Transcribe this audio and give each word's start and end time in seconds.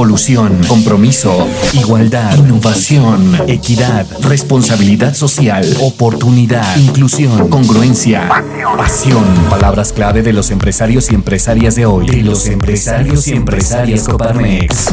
evolución, 0.00 0.58
compromiso, 0.66 1.46
igualdad, 1.74 2.34
innovación, 2.38 3.38
equidad, 3.48 4.06
responsabilidad 4.22 5.12
social, 5.12 5.76
oportunidad, 5.78 6.74
inclusión, 6.78 7.50
congruencia, 7.50 8.26
pasión. 8.78 9.26
Palabras 9.50 9.92
clave 9.92 10.22
de 10.22 10.32
los 10.32 10.50
empresarios 10.50 11.10
y 11.10 11.14
empresarias 11.14 11.74
de 11.74 11.84
hoy. 11.84 12.08
De 12.08 12.22
los 12.22 12.46
empresarios 12.46 13.28
y 13.28 13.32
empresarias 13.32 14.08
Coparmex. 14.08 14.86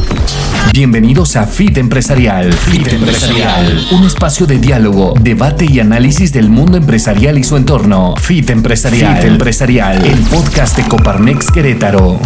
Bienvenidos 0.73 1.37
a 1.37 1.47
Fit 1.47 1.77
Empresarial. 1.77 2.51
Fit 2.51 2.91
Empresarial. 2.91 3.87
Un 3.91 4.03
espacio 4.03 4.45
de 4.45 4.59
diálogo, 4.59 5.13
debate 5.21 5.67
y 5.71 5.79
análisis 5.79 6.33
del 6.33 6.49
mundo 6.49 6.75
empresarial 6.75 7.37
y 7.37 7.45
su 7.45 7.55
entorno. 7.55 8.13
Fit 8.21 8.49
Empresarial. 8.49 9.21
Fit 9.21 9.25
Empresarial. 9.25 10.05
El 10.05 10.19
podcast 10.23 10.75
de 10.75 10.83
Coparmex 10.83 11.49
Querétaro. 11.49 12.19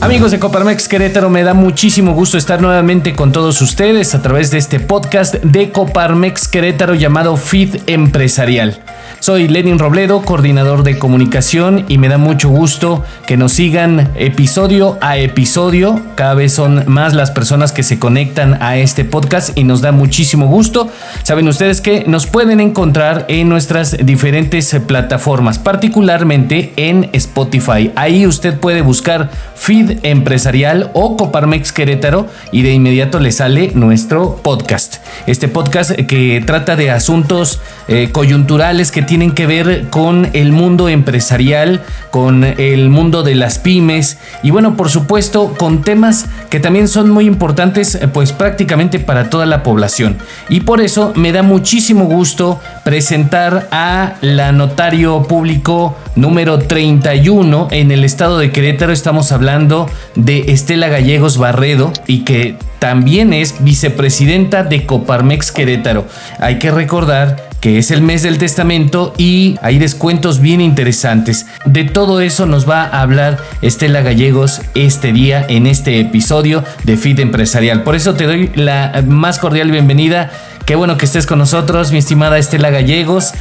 Amigos 0.00 0.30
de 0.30 0.38
Coparmex 0.38 0.88
Querétaro, 0.88 1.30
me 1.30 1.42
da 1.42 1.54
muchísimo 1.54 2.12
gusto 2.12 2.36
estar 2.36 2.60
nuevamente 2.60 3.14
con 3.14 3.32
todos 3.32 3.62
ustedes 3.62 4.14
a 4.14 4.20
través 4.20 4.50
de 4.50 4.58
este 4.58 4.78
podcast 4.78 5.36
de 5.36 5.72
Coparmex 5.72 6.48
Querétaro 6.48 6.94
llamado 6.94 7.36
Fit 7.38 7.82
Empresarial. 7.86 8.78
Soy 9.20 9.48
Lenin 9.48 9.78
Robledo, 9.78 10.22
coordinador 10.22 10.82
de 10.82 10.98
comunicación 10.98 11.84
y 11.88 11.98
me 11.98 12.08
da 12.08 12.18
mucho 12.18 12.48
gusto 12.48 13.04
que 13.26 13.36
nos 13.36 13.52
sigan 13.52 14.12
episodio 14.16 14.98
a 15.00 15.16
episodio. 15.16 16.00
Cada 16.14 16.34
vez 16.34 16.52
son 16.52 16.84
más 16.86 17.14
las 17.14 17.30
personas 17.30 17.72
que 17.72 17.82
se 17.82 17.98
conectan 17.98 18.62
a 18.62 18.76
este 18.76 19.04
podcast 19.04 19.56
y 19.56 19.64
nos 19.64 19.80
da 19.80 19.92
muchísimo 19.92 20.46
gusto. 20.46 20.88
Saben 21.22 21.48
ustedes 21.48 21.80
que 21.80 22.04
nos 22.06 22.26
pueden 22.26 22.60
encontrar 22.60 23.24
en 23.28 23.48
nuestras 23.48 23.96
diferentes 24.04 24.76
plataformas, 24.86 25.58
particularmente 25.58 26.72
en 26.76 27.10
Spotify. 27.12 27.90
Ahí 27.96 28.26
usted 28.26 28.58
puede 28.58 28.82
buscar 28.82 29.30
Feed 29.54 29.98
Empresarial 30.02 30.90
o 30.92 31.16
Coparmex 31.16 31.72
Querétaro 31.72 32.28
y 32.52 32.62
de 32.62 32.72
inmediato 32.72 33.18
le 33.18 33.32
sale 33.32 33.72
nuestro 33.74 34.36
podcast. 34.42 34.96
Este 35.26 35.48
podcast 35.48 35.90
que 35.92 36.42
trata 36.46 36.76
de 36.76 36.90
asuntos 36.90 37.60
eh, 37.88 38.10
coyunturales 38.12 38.90
que 38.96 39.02
tienen 39.02 39.32
que 39.32 39.46
ver 39.46 39.88
con 39.90 40.30
el 40.32 40.52
mundo 40.52 40.88
empresarial, 40.88 41.82
con 42.10 42.44
el 42.44 42.88
mundo 42.88 43.22
de 43.22 43.34
las 43.34 43.58
pymes 43.58 44.16
y 44.42 44.50
bueno, 44.50 44.74
por 44.74 44.88
supuesto, 44.88 45.52
con 45.58 45.82
temas 45.82 46.24
que 46.48 46.60
también 46.60 46.88
son 46.88 47.10
muy 47.10 47.26
importantes 47.26 47.94
eh, 47.94 48.08
pues 48.08 48.32
prácticamente 48.32 48.98
para 48.98 49.28
toda 49.28 49.44
la 49.44 49.62
población. 49.62 50.16
Y 50.48 50.60
por 50.60 50.80
eso 50.80 51.12
me 51.14 51.32
da 51.32 51.42
muchísimo 51.42 52.06
gusto 52.06 52.58
presentar 52.86 53.68
a 53.70 54.14
la 54.22 54.52
notario 54.52 55.24
público 55.24 55.94
número 56.14 56.58
31 56.60 57.68
en 57.72 57.90
el 57.90 58.02
estado 58.02 58.38
de 58.38 58.50
Querétaro. 58.50 58.94
Estamos 58.94 59.30
hablando 59.30 59.90
de 60.14 60.52
Estela 60.52 60.88
Gallegos 60.88 61.36
Barredo 61.36 61.92
y 62.06 62.20
que 62.20 62.56
también 62.78 63.34
es 63.34 63.56
vicepresidenta 63.62 64.62
de 64.62 64.86
Coparmex 64.86 65.52
Querétaro. 65.52 66.06
Hay 66.38 66.58
que 66.58 66.70
recordar 66.70 67.50
que 67.66 67.78
es 67.78 67.90
el 67.90 68.00
mes 68.00 68.22
del 68.22 68.38
testamento 68.38 69.12
y 69.18 69.56
hay 69.60 69.80
descuentos 69.80 70.38
bien 70.40 70.60
interesantes. 70.60 71.46
De 71.64 71.82
todo 71.82 72.20
eso 72.20 72.46
nos 72.46 72.70
va 72.70 72.84
a 72.84 73.00
hablar 73.00 73.40
Estela 73.60 74.02
Gallegos 74.02 74.60
este 74.76 75.12
día 75.12 75.44
en 75.48 75.66
este 75.66 75.98
episodio 75.98 76.62
de 76.84 76.96
Fit 76.96 77.18
Empresarial. 77.18 77.82
Por 77.82 77.96
eso 77.96 78.14
te 78.14 78.26
doy 78.26 78.52
la 78.54 79.02
más 79.04 79.40
cordial 79.40 79.72
bienvenida 79.72 80.30
Qué 80.66 80.74
bueno 80.74 80.98
que 80.98 81.04
estés 81.04 81.26
con 81.26 81.38
nosotros, 81.38 81.92
mi 81.92 81.98
estimada 81.98 82.38
Estela 82.38 82.70
Gallegos. 82.70 83.34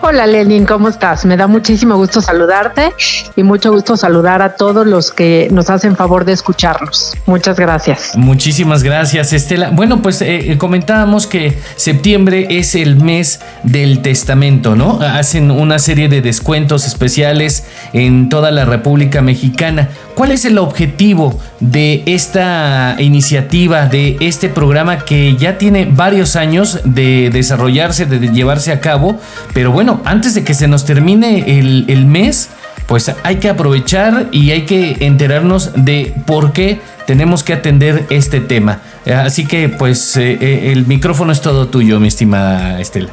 Hola 0.00 0.26
Lenin, 0.26 0.66
¿cómo 0.66 0.88
estás? 0.88 1.24
Me 1.24 1.36
da 1.36 1.46
muchísimo 1.46 1.94
gusto 1.94 2.20
saludarte 2.20 2.92
y 3.36 3.44
mucho 3.44 3.70
gusto 3.70 3.96
saludar 3.96 4.42
a 4.42 4.56
todos 4.56 4.84
los 4.84 5.12
que 5.12 5.46
nos 5.52 5.70
hacen 5.70 5.94
favor 5.94 6.24
de 6.24 6.32
escucharnos. 6.32 7.14
Muchas 7.24 7.56
gracias. 7.56 8.16
Muchísimas 8.16 8.82
gracias, 8.82 9.32
Estela. 9.32 9.70
Bueno, 9.70 10.02
pues 10.02 10.22
eh, 10.22 10.50
eh, 10.50 10.58
comentábamos 10.58 11.28
que 11.28 11.56
septiembre 11.76 12.48
es 12.50 12.74
el 12.74 12.96
mes 12.96 13.38
del 13.62 14.02
testamento, 14.02 14.74
¿no? 14.74 14.98
Hacen 15.02 15.52
una 15.52 15.78
serie 15.78 16.08
de 16.08 16.20
descuentos 16.20 16.84
especiales 16.84 17.64
en 17.92 18.28
toda 18.28 18.50
la 18.50 18.64
República 18.64 19.22
Mexicana. 19.22 19.88
¿Cuál 20.14 20.32
es 20.32 20.44
el 20.44 20.58
objetivo 20.58 21.38
de 21.60 22.02
esta 22.06 22.96
iniciativa, 22.98 23.86
de 23.86 24.16
este 24.20 24.48
programa 24.48 25.04
que 25.04 25.36
ya 25.36 25.56
tiene 25.56 25.86
varios 25.86 26.36
años 26.36 26.80
de 26.84 27.30
desarrollarse, 27.32 28.04
de 28.04 28.28
llevarse 28.28 28.72
a 28.72 28.80
cabo? 28.80 29.18
Pero 29.54 29.72
bueno, 29.72 30.02
antes 30.04 30.34
de 30.34 30.44
que 30.44 30.54
se 30.54 30.68
nos 30.68 30.84
termine 30.84 31.58
el, 31.58 32.06
mes, 32.06 32.50
pues 32.86 33.10
hay 33.22 33.36
que 33.36 33.48
aprovechar 33.48 34.28
y 34.32 34.50
hay 34.50 34.62
que 34.62 34.98
enterarnos 35.00 35.72
de 35.76 36.14
por 36.26 36.52
qué 36.52 36.80
tenemos 37.06 37.42
que 37.42 37.54
atender 37.54 38.04
este 38.10 38.40
tema. 38.40 38.80
Así 39.06 39.46
que 39.46 39.70
pues 39.70 40.16
eh, 40.16 40.38
eh, 40.40 40.72
el 40.72 40.86
micrófono 40.86 41.32
es 41.32 41.40
todo 41.40 41.68
tuyo, 41.68 41.98
mi 42.00 42.08
estimada 42.08 42.80
Estela. 42.80 43.08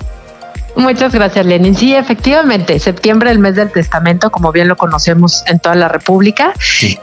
Muchas 0.80 1.14
gracias, 1.14 1.46
Lenin. 1.46 1.76
Sí, 1.76 1.94
efectivamente, 1.94 2.80
septiembre, 2.80 3.32
el 3.32 3.40
mes 3.40 3.56
del 3.56 3.70
testamento, 3.70 4.32
como 4.32 4.54
bien 4.54 4.70
lo 4.70 4.78
conocemos 4.78 5.44
en 5.46 5.60
toda 5.60 5.76
la 5.76 5.90
República, 5.90 6.54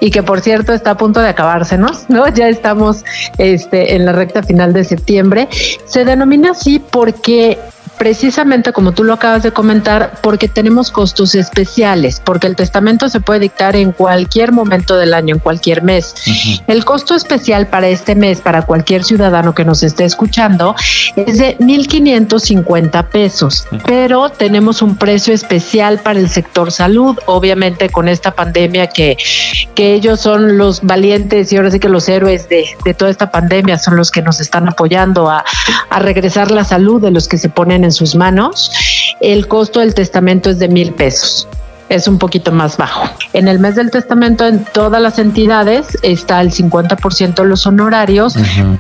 y 0.01 0.11
que 0.11 0.23
por 0.23 0.41
cierto 0.41 0.73
está 0.73 0.93
a 0.93 0.97
punto 0.97 1.21
de 1.21 1.29
acabársenos, 1.29 2.07
¿no? 2.09 2.27
Ya 2.29 2.49
estamos 2.49 3.05
este, 3.37 3.95
en 3.95 4.07
la 4.07 4.13
recta 4.13 4.43
final 4.43 4.73
de 4.73 4.83
septiembre. 4.83 5.49
Se 5.85 6.07
denomina 6.07 6.53
así 6.53 6.79
porque 6.79 7.59
precisamente 7.99 8.73
como 8.73 8.93
tú 8.93 9.05
lo 9.05 9.15
acabas 9.15 9.43
de 9.43 9.53
comentar, 9.53 10.13
porque 10.23 10.49
tenemos 10.49 10.91
costos 10.91 11.35
especiales, 11.35 12.21
porque 12.25 12.47
el 12.47 12.57
testamento 12.57 13.09
se 13.09 13.21
puede 13.21 13.41
dictar 13.41 13.77
en 13.77 13.93
cualquier 13.93 14.53
momento 14.53 14.97
del 14.97 15.15
año, 15.15 15.35
en 15.35 15.41
cualquier 15.41 15.83
mes. 15.83 16.15
El 16.67 16.85
costo 16.85 17.15
especial 17.15 17.67
para 17.69 17.89
este 17.89 18.15
mes, 18.15 18.41
para 18.41 18.63
cualquier 18.63 19.05
ciudadano 19.05 19.55
que 19.55 19.65
nos 19.65 19.83
esté 19.83 20.05
escuchando, 20.05 20.75
es 21.17 21.39
de 21.39 21.57
1.550 21.59 23.05
pesos, 23.09 23.67
pero 23.87 24.29
tenemos 24.31 24.83
un 24.83 24.97
precio 24.97 25.35
especial 25.35 25.99
para 26.01 26.19
el 26.19 26.29
sector 26.29 26.73
salud, 26.73 27.19
obviamente 27.27 27.89
con 27.89 28.09
esta 28.09 28.33
pandemia 28.33 28.89
que, 28.89 29.17
que 29.75 29.95
ellos 29.95 30.21
son 30.21 30.59
los 30.59 30.83
valientes 30.83 31.53
y 31.53 31.57
ahora 31.57 31.71
sí 31.71 31.81
que 31.81 31.89
los 31.89 32.09
héroes 32.09 32.49
de, 32.49 32.67
de 32.85 32.95
toda 32.95 33.11
esta 33.11 33.31
pandemia 33.31 33.79
son 33.79 33.97
los 33.97 34.11
que 34.11 34.23
nos 34.23 34.41
están 34.41 34.69
apoyando 34.69 35.31
a, 35.31 35.45
a 35.91 35.99
regresar 35.99 36.51
la 36.51 36.65
salud 36.65 37.01
de 37.01 37.11
los 37.11 37.29
que 37.29 37.39
se 37.39 37.49
ponen 37.49 37.85
en 37.87 37.93
sus 37.93 38.15
manos, 38.15 38.71
el 39.21 39.49
costo 39.49 39.81
del 39.81 39.95
testamento 39.95 40.51
es 40.51 40.59
de 40.59 40.69
mil 40.69 40.93
pesos 40.93 41.49
es 41.89 42.09
un 42.09 42.19
poquito 42.19 42.53
más 42.53 42.77
bajo. 42.77 43.09
En 43.33 43.49
el 43.49 43.59
mes 43.59 43.77
del 43.77 43.91
testamento 43.91 44.47
en 44.47 44.65
todas 44.65 45.01
las 45.01 45.19
entidades 45.19 45.97
está 46.03 46.41
el 46.41 46.51
50% 46.51 47.35
de 47.35 47.45
los 47.45 47.67
honorarios, 47.67 48.35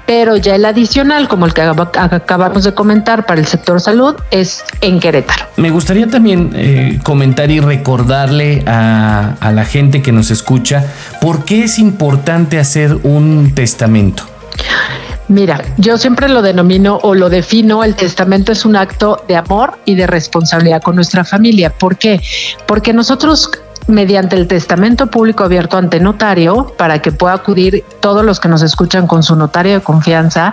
pero 0.06 0.36
ya 0.36 0.54
el 0.56 0.64
adicional, 0.64 1.28
como 1.28 1.46
el 1.46 1.54
que 1.54 1.62
acabamos 1.62 2.64
de 2.64 2.74
comentar 2.74 3.26
para 3.26 3.40
el 3.40 3.46
sector 3.46 3.80
salud, 3.80 4.16
es 4.30 4.64
en 4.80 5.00
Querétaro. 5.00 5.46
Me 5.56 5.70
gustaría 5.70 6.08
también 6.08 6.50
eh, 6.54 6.98
comentar 7.02 7.50
y 7.50 7.60
recordarle 7.60 8.64
a, 8.66 9.34
a 9.40 9.52
la 9.52 9.64
gente 9.64 10.02
que 10.02 10.12
nos 10.12 10.30
escucha 10.30 10.84
por 11.20 11.44
qué 11.44 11.64
es 11.64 11.78
importante 11.78 12.58
hacer 12.58 12.98
un 13.02 13.52
testamento. 13.54 14.24
Mira, 15.28 15.60
yo 15.76 15.98
siempre 15.98 16.28
lo 16.28 16.40
denomino 16.40 17.00
o 17.02 17.14
lo 17.14 17.28
defino, 17.28 17.82
el 17.82 17.96
testamento 17.96 18.52
es 18.52 18.64
un 18.64 18.76
acto 18.76 19.24
de 19.26 19.34
amor 19.36 19.78
y 19.84 19.96
de 19.96 20.06
responsabilidad 20.06 20.82
con 20.82 20.94
nuestra 20.94 21.24
familia. 21.24 21.70
¿Por 21.70 21.96
qué? 21.96 22.20
Porque 22.66 22.92
nosotros 22.92 23.50
mediante 23.86 24.36
el 24.36 24.46
testamento 24.46 25.08
público 25.08 25.44
abierto 25.44 25.76
ante 25.76 26.00
notario, 26.00 26.74
para 26.76 27.00
que 27.00 27.12
pueda 27.12 27.34
acudir 27.34 27.84
todos 28.00 28.24
los 28.24 28.40
que 28.40 28.48
nos 28.48 28.62
escuchan 28.62 29.06
con 29.06 29.22
su 29.22 29.36
notario 29.36 29.74
de 29.74 29.80
confianza, 29.80 30.52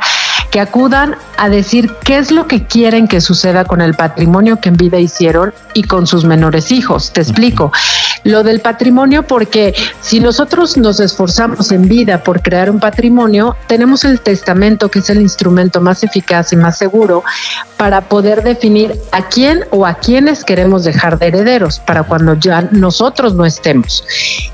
que 0.52 0.60
acudan 0.60 1.16
a 1.38 1.50
decir 1.50 1.92
qué 2.04 2.18
es 2.18 2.30
lo 2.30 2.48
que 2.48 2.68
quieren 2.68 3.08
que 3.08 3.22
suceda 3.22 3.66
con 3.66 3.82
el 3.82 3.96
patrimonio 3.96 4.60
que 4.60 4.70
en 4.70 4.78
vida 4.78 5.00
hicieron 5.00 5.54
y 5.74 5.84
con 5.84 6.06
sus 6.06 6.26
menores 6.26 6.72
hijos. 6.72 7.12
Te 7.12 7.22
explico. 7.22 7.72
Lo 8.24 8.44
del 8.44 8.62
patrimonio, 8.62 9.24
porque 9.24 9.74
si 10.00 10.20
nosotros 10.20 10.78
nos 10.78 11.00
esforzamos 11.00 11.72
en 11.72 11.90
vida 11.90 12.24
por 12.24 12.42
crear 12.42 12.70
un 12.70 12.80
patrimonio, 12.80 13.56
tenemos 13.68 14.06
el 14.06 14.22
testamento, 14.22 14.90
que 14.90 15.00
es 15.00 15.10
el 15.10 15.22
instrumento 15.22 15.82
más 15.82 16.04
eficaz 16.04 16.54
y 16.54 16.56
más 16.56 16.78
seguro 16.78 17.24
para 17.78 18.02
poder 18.02 18.44
definir 18.44 18.96
a 19.12 19.28
quién 19.28 19.66
o 19.72 19.86
a 19.86 19.96
quiénes 19.96 20.46
queremos 20.46 20.84
dejar 20.84 21.20
de 21.20 21.28
herederos 21.28 21.80
para 21.80 22.04
cuando 22.04 22.36
ya 22.36 22.62
nosotros 22.72 23.23
no 23.32 23.46
estemos. 23.46 24.04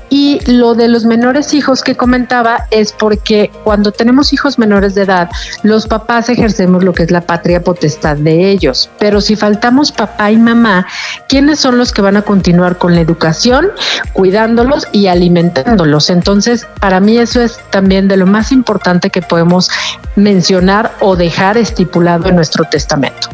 Y 0.08 0.40
lo 0.50 0.74
de 0.74 0.88
los 0.88 1.04
menores 1.04 1.54
hijos 1.54 1.82
que 1.82 1.96
comentaba 1.96 2.66
es 2.70 2.92
porque 2.92 3.50
cuando 3.64 3.92
tenemos 3.92 4.32
hijos 4.32 4.58
menores 4.58 4.94
de 4.94 5.02
edad, 5.02 5.30
los 5.62 5.86
papás 5.86 6.28
ejercemos 6.28 6.82
lo 6.82 6.92
que 6.92 7.04
es 7.04 7.10
la 7.10 7.20
patria 7.20 7.62
potestad 7.62 8.16
de 8.16 8.50
ellos. 8.50 8.90
Pero 8.98 9.20
si 9.20 9.36
faltamos 9.36 9.92
papá 9.92 10.30
y 10.30 10.36
mamá, 10.36 10.86
¿quiénes 11.28 11.60
son 11.60 11.78
los 11.78 11.92
que 11.92 12.02
van 12.02 12.16
a 12.16 12.22
continuar 12.22 12.78
con 12.78 12.94
la 12.94 13.00
educación, 13.00 13.70
cuidándolos 14.12 14.88
y 14.92 15.06
alimentándolos? 15.06 16.10
Entonces, 16.10 16.66
para 16.80 17.00
mí 17.00 17.18
eso 17.18 17.40
es 17.40 17.58
también 17.70 18.08
de 18.08 18.16
lo 18.16 18.26
más 18.26 18.52
importante 18.52 19.10
que 19.10 19.22
podemos 19.22 19.70
mencionar 20.16 20.92
o 21.00 21.16
dejar 21.16 21.56
estipulado 21.56 22.28
en 22.28 22.36
nuestro 22.36 22.64
testamento. 22.64 23.28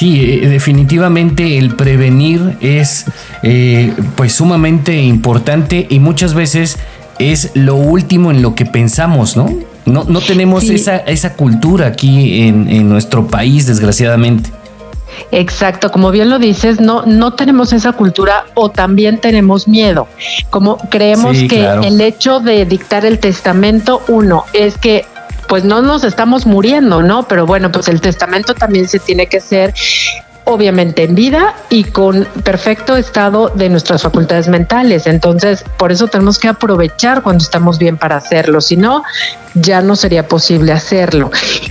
Sí, 0.00 0.40
eh, 0.42 0.48
definitivamente 0.48 1.58
el 1.58 1.76
prevenir 1.76 2.56
es 2.62 3.04
eh, 3.42 3.92
pues 4.16 4.32
sumamente 4.32 4.96
importante 4.96 5.86
y 5.90 5.98
muchas 5.98 6.32
veces 6.32 6.78
es 7.18 7.50
lo 7.52 7.74
último 7.74 8.30
en 8.30 8.40
lo 8.40 8.54
que 8.54 8.64
pensamos, 8.64 9.36
¿no? 9.36 9.54
No, 9.84 10.04
no 10.04 10.22
tenemos 10.22 10.70
esa, 10.70 10.96
esa 10.96 11.34
cultura 11.34 11.88
aquí 11.88 12.48
en, 12.48 12.70
en 12.70 12.88
nuestro 12.88 13.26
país, 13.26 13.66
desgraciadamente. 13.66 14.48
Exacto, 15.32 15.92
como 15.92 16.10
bien 16.10 16.30
lo 16.30 16.38
dices, 16.38 16.80
no, 16.80 17.02
no 17.04 17.34
tenemos 17.34 17.74
esa 17.74 17.92
cultura 17.92 18.46
o 18.54 18.70
también 18.70 19.18
tenemos 19.18 19.68
miedo. 19.68 20.08
Como 20.48 20.78
creemos 20.88 21.36
que 21.36 21.68
el 21.84 22.00
hecho 22.00 22.40
de 22.40 22.64
dictar 22.64 23.04
el 23.04 23.18
testamento, 23.18 24.00
uno, 24.08 24.44
es 24.54 24.78
que 24.78 25.04
pues 25.50 25.64
no 25.64 25.82
nos 25.82 26.04
estamos 26.04 26.46
muriendo, 26.46 27.02
¿no? 27.02 27.26
Pero 27.26 27.44
bueno, 27.44 27.72
pues 27.72 27.88
el 27.88 28.00
testamento 28.00 28.54
también 28.54 28.86
se 28.86 29.00
tiene 29.00 29.26
que 29.26 29.38
hacer 29.38 29.74
obviamente 30.44 31.02
en 31.02 31.16
vida 31.16 31.54
y 31.68 31.84
con 31.84 32.24
perfecto 32.44 32.96
estado 32.96 33.48
de 33.48 33.68
nuestras 33.68 34.02
facultades 34.02 34.46
mentales. 34.46 35.08
Entonces, 35.08 35.64
por 35.76 35.90
eso 35.90 36.06
tenemos 36.06 36.38
que 36.38 36.46
aprovechar 36.46 37.22
cuando 37.22 37.42
estamos 37.42 37.80
bien 37.80 37.98
para 37.98 38.16
hacerlo. 38.16 38.60
Si 38.60 38.76
no, 38.76 39.02
ya 39.54 39.80
no 39.80 39.96
sería 39.96 40.28
posible 40.28 40.72
hacerlo. 40.72 41.30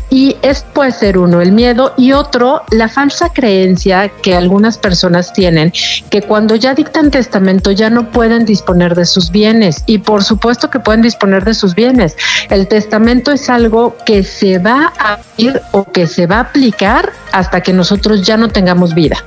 Y 0.09 0.37
es 0.41 0.65
puede 0.73 0.91
ser 0.91 1.17
uno 1.17 1.41
el 1.41 1.51
miedo 1.51 1.93
y 1.97 2.13
otro 2.13 2.63
la 2.71 2.89
falsa 2.89 3.29
creencia 3.29 4.09
que 4.21 4.35
algunas 4.35 4.77
personas 4.77 5.33
tienen 5.33 5.71
que 6.09 6.21
cuando 6.21 6.55
ya 6.55 6.73
dictan 6.73 7.11
testamento 7.11 7.71
ya 7.71 7.89
no 7.89 8.11
pueden 8.11 8.45
disponer 8.45 8.95
de 8.95 9.05
sus 9.05 9.31
bienes 9.31 9.83
y 9.85 9.99
por 9.99 10.23
supuesto 10.23 10.69
que 10.69 10.79
pueden 10.79 11.01
disponer 11.01 11.43
de 11.45 11.53
sus 11.53 11.75
bienes. 11.75 12.15
El 12.49 12.67
testamento 12.67 13.31
es 13.31 13.49
algo 13.49 13.95
que 14.05 14.23
se 14.23 14.57
va 14.57 14.93
a 14.99 15.19
ir 15.37 15.61
o 15.71 15.91
que 15.91 16.07
se 16.07 16.27
va 16.27 16.37
a 16.37 16.41
aplicar 16.41 17.11
hasta 17.31 17.61
que 17.61 17.73
nosotros 17.73 18.23
ya 18.23 18.37
no 18.37 18.49
tengamos 18.49 18.93
vida. 18.93 19.17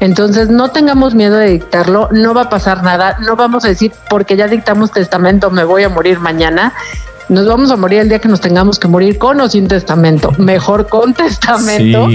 Entonces 0.00 0.48
no 0.48 0.68
tengamos 0.70 1.14
miedo 1.14 1.36
de 1.36 1.50
dictarlo, 1.50 2.08
no 2.12 2.34
va 2.34 2.42
a 2.42 2.50
pasar 2.50 2.82
nada, 2.82 3.18
no 3.20 3.36
vamos 3.36 3.64
a 3.64 3.68
decir 3.68 3.92
porque 4.10 4.36
ya 4.36 4.48
dictamos 4.48 4.92
testamento 4.92 5.50
me 5.50 5.64
voy 5.64 5.84
a 5.84 5.88
morir 5.88 6.18
mañana 6.18 6.72
nos 7.28 7.46
vamos 7.46 7.70
a 7.70 7.76
morir 7.76 8.00
el 8.00 8.08
día 8.08 8.18
que 8.18 8.28
nos 8.28 8.40
tengamos 8.40 8.78
que 8.78 8.88
morir 8.88 9.18
con 9.18 9.40
o 9.40 9.48
sin 9.48 9.68
testamento. 9.68 10.32
Mejor 10.38 10.88
con 10.88 11.14
testamento 11.14 12.08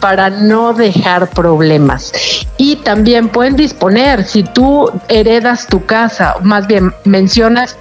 para 0.00 0.30
no 0.30 0.72
dejar 0.72 1.28
problemas. 1.30 2.12
Y 2.56 2.76
también 2.76 3.28
pueden 3.28 3.56
disponer, 3.56 4.24
si 4.24 4.42
tú 4.42 4.90
heredas 5.08 5.66
tu 5.66 5.84
casa, 5.84 6.36
más 6.42 6.66
bien 6.66 6.92
mencionas 7.04 7.76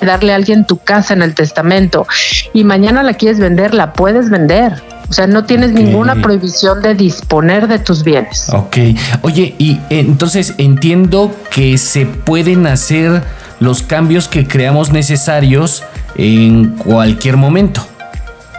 darle 0.00 0.32
a 0.32 0.36
alguien 0.36 0.64
tu 0.64 0.78
casa 0.78 1.14
en 1.14 1.22
el 1.22 1.34
testamento 1.34 2.06
y 2.52 2.64
mañana 2.64 3.02
la 3.02 3.14
quieres 3.14 3.40
vender, 3.40 3.74
la 3.74 3.92
puedes 3.92 4.30
vender. 4.30 4.82
O 5.08 5.12
sea, 5.12 5.28
no 5.28 5.44
tienes 5.44 5.72
ninguna 5.72 6.16
prohibición 6.16 6.82
de 6.82 6.94
disponer 6.94 7.68
de 7.68 7.78
tus 7.78 8.02
bienes. 8.02 8.48
Ok. 8.52 8.76
Oye, 9.22 9.54
y 9.58 9.78
entonces 9.88 10.54
entiendo 10.58 11.32
que 11.50 11.78
se 11.78 12.06
pueden 12.06 12.66
hacer 12.66 13.22
los 13.60 13.82
cambios 13.82 14.28
que 14.28 14.46
creamos 14.46 14.92
necesarios 14.92 15.82
en 16.16 16.70
cualquier 16.76 17.36
momento. 17.36 17.86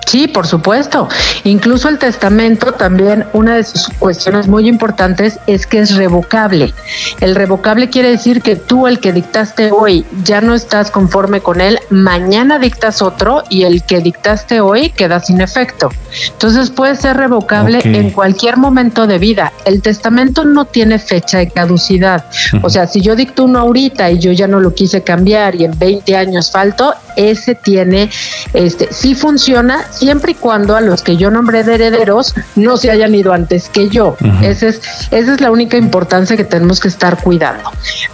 Sí, 0.07 0.25
por 0.25 0.47
supuesto. 0.47 1.09
Incluso 1.43 1.89
el 1.89 1.99
testamento 1.99 2.71
también, 2.71 3.25
una 3.33 3.55
de 3.55 3.65
sus 3.65 3.89
cuestiones 3.99 4.47
muy 4.47 4.69
importantes 4.69 5.37
es 5.47 5.67
que 5.67 5.79
es 5.79 5.95
revocable. 5.95 6.73
El 7.19 7.35
revocable 7.35 7.89
quiere 7.89 8.11
decir 8.11 8.41
que 8.41 8.55
tú, 8.55 8.87
el 8.87 8.99
que 8.99 9.11
dictaste 9.11 9.69
hoy, 9.69 10.05
ya 10.23 10.39
no 10.39 10.55
estás 10.55 10.91
conforme 10.91 11.41
con 11.41 11.59
él, 11.59 11.79
mañana 11.89 12.57
dictas 12.57 13.01
otro 13.01 13.43
y 13.49 13.63
el 13.63 13.83
que 13.83 13.99
dictaste 13.99 14.61
hoy 14.61 14.91
queda 14.91 15.19
sin 15.19 15.41
efecto. 15.41 15.89
Entonces 16.31 16.69
puede 16.69 16.95
ser 16.95 17.17
revocable 17.17 17.81
en 17.83 18.11
cualquier 18.11 18.55
momento 18.55 19.07
de 19.07 19.19
vida. 19.19 19.51
El 19.65 19.81
testamento 19.81 20.45
no 20.45 20.63
tiene 20.63 20.99
fecha 20.99 21.39
de 21.39 21.49
caducidad. 21.49 22.25
O 22.61 22.69
sea, 22.69 22.87
si 22.87 23.01
yo 23.01 23.13
dicto 23.13 23.43
uno 23.43 23.59
ahorita 23.59 24.09
y 24.09 24.19
yo 24.19 24.31
ya 24.31 24.47
no 24.47 24.61
lo 24.61 24.73
quise 24.73 25.03
cambiar 25.03 25.55
y 25.55 25.65
en 25.65 25.77
20 25.77 26.15
años 26.15 26.49
falto, 26.49 26.93
ese 27.17 27.55
tiene, 27.55 28.09
este, 28.53 28.87
sí 28.91 29.15
funciona 29.15 29.85
siempre 29.97 30.31
y 30.31 30.35
cuando 30.35 30.75
a 30.75 30.81
los 30.81 31.01
que 31.01 31.17
yo 31.17 31.31
nombré 31.31 31.63
de 31.63 31.75
herederos 31.75 32.35
no 32.55 32.77
se 32.77 32.91
hayan 32.91 33.15
ido 33.15 33.33
antes 33.33 33.69
que 33.69 33.89
yo. 33.89 34.15
Esa 34.41 34.67
es, 34.67 34.81
esa 35.11 35.33
es 35.33 35.41
la 35.41 35.51
única 35.51 35.77
importancia 35.77 36.37
que 36.37 36.43
tenemos 36.43 36.79
que 36.79 36.87
estar 36.87 37.21
cuidando. 37.21 37.69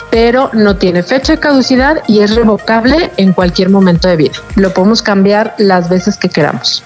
Pero 0.10 0.50
no 0.54 0.78
tiene 0.78 1.04
fecha 1.04 1.34
de 1.34 1.40
caducidad 1.40 2.02
y 2.08 2.20
es 2.20 2.36
revocable 2.36 3.12
en 3.18 3.34
cualquier 3.34 3.70
momento 3.70 4.08
de 4.08 4.16
vida. 4.16 4.34
Lo 4.56 4.74
podemos 4.74 5.02
cambiar 5.02 5.56
las 5.58 5.90
veces 5.90 6.18
que 6.18 6.30
queramos. 6.30 6.84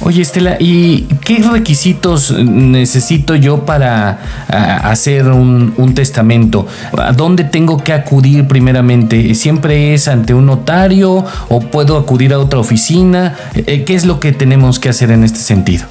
Oye, 0.00 0.22
Estela, 0.22 0.56
¿y 0.58 1.02
qué 1.24 1.42
requisitos 1.50 2.30
necesito 2.32 3.34
yo 3.34 3.64
para 3.64 4.18
hacer 4.48 5.26
un, 5.28 5.92
testamento? 5.94 6.66
¿A 6.96 7.12
dónde 7.12 7.44
tengo 7.44 7.82
que 7.82 7.92
acudir 7.92 8.46
primeramente? 8.46 9.34
¿Siempre 9.34 9.94
es 9.94 10.08
ante 10.08 10.34
un 10.34 10.46
notario 10.46 11.24
o 11.48 11.60
puedo 11.60 11.96
acudir 11.96 12.32
a 12.32 12.38
otra 12.38 12.58
oficina? 12.58 13.34
Eh, 13.54 13.84
¿Qué 13.84 13.94
es 13.94 14.04
lo 14.04 14.20
que 14.20 14.32
tenemos 14.32 14.78
que 14.78 14.88
hacer 14.88 15.10
en 15.10 15.24
este 15.24 15.38
sentido? 15.38 15.86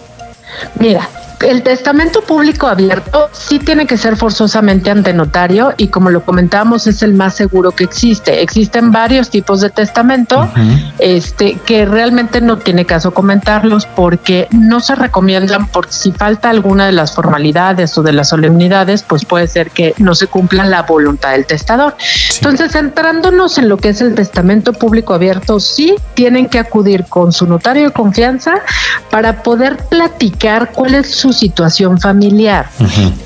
Mira, 0.80 1.10
el 1.42 1.64
testamento 1.64 2.22
público 2.22 2.68
abierto 2.68 3.30
sí 3.32 3.60
tiene 3.60 3.86
que 3.86 3.98
ser 3.98 4.18
forzosamente 4.18 4.90
ante 4.90 5.14
notario 5.14 5.74
y 5.78 5.88
como 5.88 6.10
lo 6.10 6.24
comentábamos 6.24 6.88
es 6.88 7.04
el 7.04 7.14
más 7.14 7.36
seguro 7.36 7.72
que 7.72 7.84
existe. 7.84 8.42
Existen 8.42 8.92
varios 8.92 9.30
tipos 9.30 9.62
de 9.62 9.70
testamento 9.70 10.50
este, 11.00 11.60
que 11.66 11.86
realmente 11.86 12.42
no 12.42 12.58
tiene 12.58 12.86
caso 12.86 13.14
comentarlos 13.14 13.86
porque 13.86 14.48
no 14.52 14.80
se 14.80 14.96
recomiendan 14.96 15.68
porque 15.68 15.94
si 15.94 16.12
falta 16.12 16.50
alguna 16.50 16.88
de 16.88 16.92
las 16.92 17.14
formalidades 17.14 17.98
o 17.98 18.04
de 18.04 18.14
las 18.14 18.30
solemnidades, 18.30 19.04
pues 19.04 19.26
puede 19.26 19.48
ser 19.48 19.72
que 19.72 19.94
no 19.98 20.16
se 20.16 20.28
cumpla 20.28 20.66
la 20.66 20.84
voluntad 20.84 21.32
del 21.32 21.46
testador. 21.46 21.96
Entonces, 22.38 22.72
centrándonos 22.72 23.58
en 23.58 23.70
lo 23.70 23.78
que 23.78 23.90
es 23.90 24.02
el 24.02 24.16
testamento 24.16 24.74
público 24.74 25.14
abierto, 25.14 25.60
sí 25.60 25.96
tienen 26.14 26.48
que 26.48 26.60
acudir 26.60 27.06
con 27.06 27.32
su 27.32 27.46
notario 27.48 27.86
de 27.86 27.92
confianza 27.92 28.62
para 29.10 29.44
poder 29.44 29.78
platicar 29.90 30.72
cuál 30.72 30.96
es 30.96 31.10
su 31.12 31.34
situación 31.34 32.00
familiar 32.00 32.70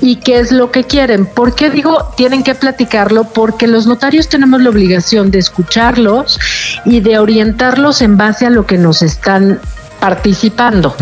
y 0.00 0.16
qué 0.16 0.38
es 0.38 0.52
lo 0.52 0.70
que 0.70 0.84
quieren. 0.84 1.26
¿Por 1.26 1.54
qué 1.54 1.70
digo 1.70 2.12
tienen 2.16 2.42
que 2.42 2.54
platicarlo? 2.54 3.24
Porque 3.24 3.66
los 3.66 3.86
notarios 3.86 4.28
tenemos 4.28 4.62
la 4.62 4.70
obligación 4.70 5.30
de 5.30 5.38
escucharlos 5.38 6.38
y 6.84 7.00
de 7.00 7.18
orientarlos 7.18 8.02
en 8.02 8.16
base 8.16 8.46
a 8.46 8.50
lo 8.50 8.66
que 8.66 8.78
nos 8.78 9.02
están 9.02 9.60
participando. 10.00 10.96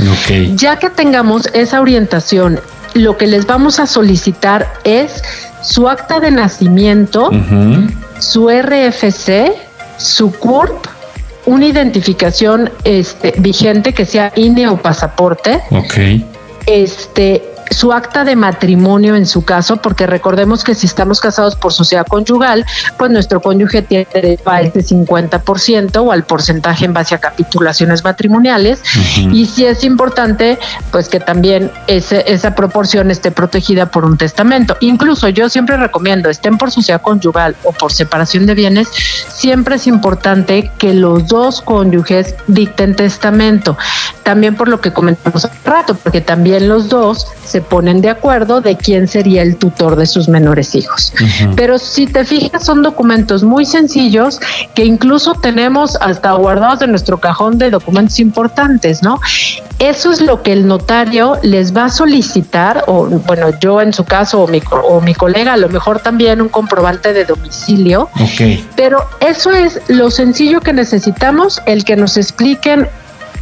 Ya 0.56 0.78
que 0.78 0.90
tengamos 0.90 1.48
esa 1.54 1.80
orientación, 1.80 2.60
lo 2.94 3.16
que 3.16 3.26
les 3.26 3.46
vamos 3.46 3.80
a 3.80 3.86
solicitar 3.86 4.72
es 4.84 5.22
su 5.62 5.88
acta 5.88 6.20
de 6.20 6.30
nacimiento, 6.30 7.30
su 8.18 8.48
RFC, 8.48 9.52
su 9.96 10.32
CURP, 10.32 10.86
una 11.46 11.66
identificación 11.66 12.70
este, 12.84 13.34
vigente 13.38 13.92
que 13.92 14.04
sea 14.04 14.32
INE 14.36 14.68
o 14.68 14.76
pasaporte. 14.76 15.62
Okay 15.70 16.26
este 16.67 17.43
su 17.70 17.93
acta 17.93 18.24
de 18.24 18.36
matrimonio 18.36 19.15
en 19.15 19.27
su 19.27 19.44
caso, 19.44 19.77
porque 19.77 20.06
recordemos 20.06 20.65
que 20.65 20.74
si 20.74 20.86
estamos 20.86 21.20
casados 21.20 21.56
por 21.56 21.72
sociedad 21.72 22.06
conyugal, 22.06 22.67
pues 22.98 23.10
nuestro 23.10 23.41
cónyuge 23.41 23.82
tiene 23.82 24.06
derecho 24.12 24.50
a 24.50 24.60
este 24.60 24.81
50% 24.81 25.96
o 25.96 26.12
al 26.12 26.24
porcentaje 26.24 26.84
en 26.84 26.93
base 26.93 27.15
a 27.15 27.19
capitulaciones 27.19 28.05
matrimoniales. 28.05 28.82
Y 29.17 29.46
si 29.46 29.65
es 29.65 29.84
importante, 29.84 30.58
pues 30.91 31.08
que 31.08 31.20
también 31.20 31.70
ese, 31.86 32.24
esa 32.27 32.55
proporción 32.55 33.10
esté 33.10 33.31
protegida 33.31 33.86
por 33.86 34.05
un 34.05 34.19
testamento. 34.19 34.77
Incluso 34.81 35.29
yo 35.29 35.48
siempre 35.48 35.77
recomiendo, 35.77 36.29
estén 36.29 36.58
por 36.58 36.70
sociedad 36.70 37.00
conyugal 37.00 37.56
o 37.65 37.72
por 37.72 37.93
separación 37.93 38.46
de 38.46 38.55
bienes, 38.55 38.89
siempre 39.32 39.77
es 39.77 39.86
importante 39.86 40.70
que 40.79 40.93
los 40.94 41.29
dos 41.29 41.60
cónyuges 41.62 42.34
dicten 42.46 42.96
testamento. 42.96 43.77
También 44.22 44.56
por 44.56 44.69
lo 44.69 44.81
que 44.81 44.93
comentamos 44.93 45.44
hace 45.44 45.58
rato, 45.65 45.94
porque 45.94 46.20
también 46.20 46.69
los 46.69 46.89
dos 46.89 47.27
se 47.44 47.59
ponen 47.60 48.00
de 48.00 48.10
acuerdo 48.10 48.60
de 48.60 48.76
quién 48.76 49.08
sería 49.08 49.43
el 49.43 49.56
tutor 49.56 49.96
de 49.96 50.06
sus 50.06 50.29
menores 50.29 50.74
hijos. 50.74 51.12
Pero 51.56 51.79
si 51.79 52.06
te 52.06 52.24
fijas, 52.24 52.64
son 52.64 52.82
documentos 52.82 53.43
muy 53.43 53.64
sencillos 53.64 54.40
que 54.74 54.84
incluso 54.84 55.34
tenemos 55.34 55.96
hasta 56.00 56.32
guardados 56.32 56.82
en 56.82 56.90
nuestro 56.90 57.19
cajón 57.19 57.58
de 57.58 57.70
documentos 57.70 58.19
importantes, 58.20 59.02
¿no? 59.02 59.20
Eso 59.79 60.12
es 60.12 60.20
lo 60.20 60.43
que 60.43 60.52
el 60.52 60.67
notario 60.67 61.38
les 61.43 61.74
va 61.74 61.86
a 61.86 61.88
solicitar, 61.88 62.84
o 62.86 63.06
bueno, 63.06 63.48
yo 63.60 63.81
en 63.81 63.93
su 63.93 64.05
caso, 64.05 64.43
o 64.43 64.48
mi, 64.48 64.60
o 64.84 65.00
mi 65.00 65.14
colega, 65.14 65.55
a 65.55 65.56
lo 65.56 65.69
mejor 65.69 66.00
también 66.00 66.40
un 66.40 66.48
comprobante 66.48 67.12
de 67.12 67.24
domicilio. 67.24 68.08
Pero 68.76 69.05
eso 69.20 69.50
es 69.50 69.81
lo 69.88 70.10
sencillo 70.10 70.60
que 70.60 70.72
necesitamos, 70.72 71.60
el 71.67 71.84
que 71.84 71.96
nos 71.96 72.17
expliquen 72.17 72.88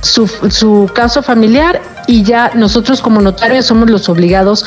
su, 0.00 0.90
caso 0.94 1.22
familiar 1.22 1.80
y 2.06 2.22
ya 2.22 2.52
nosotros 2.54 3.00
como 3.00 3.20
notarios 3.20 3.66
somos 3.66 3.90
los 3.90 4.08
obligados 4.08 4.64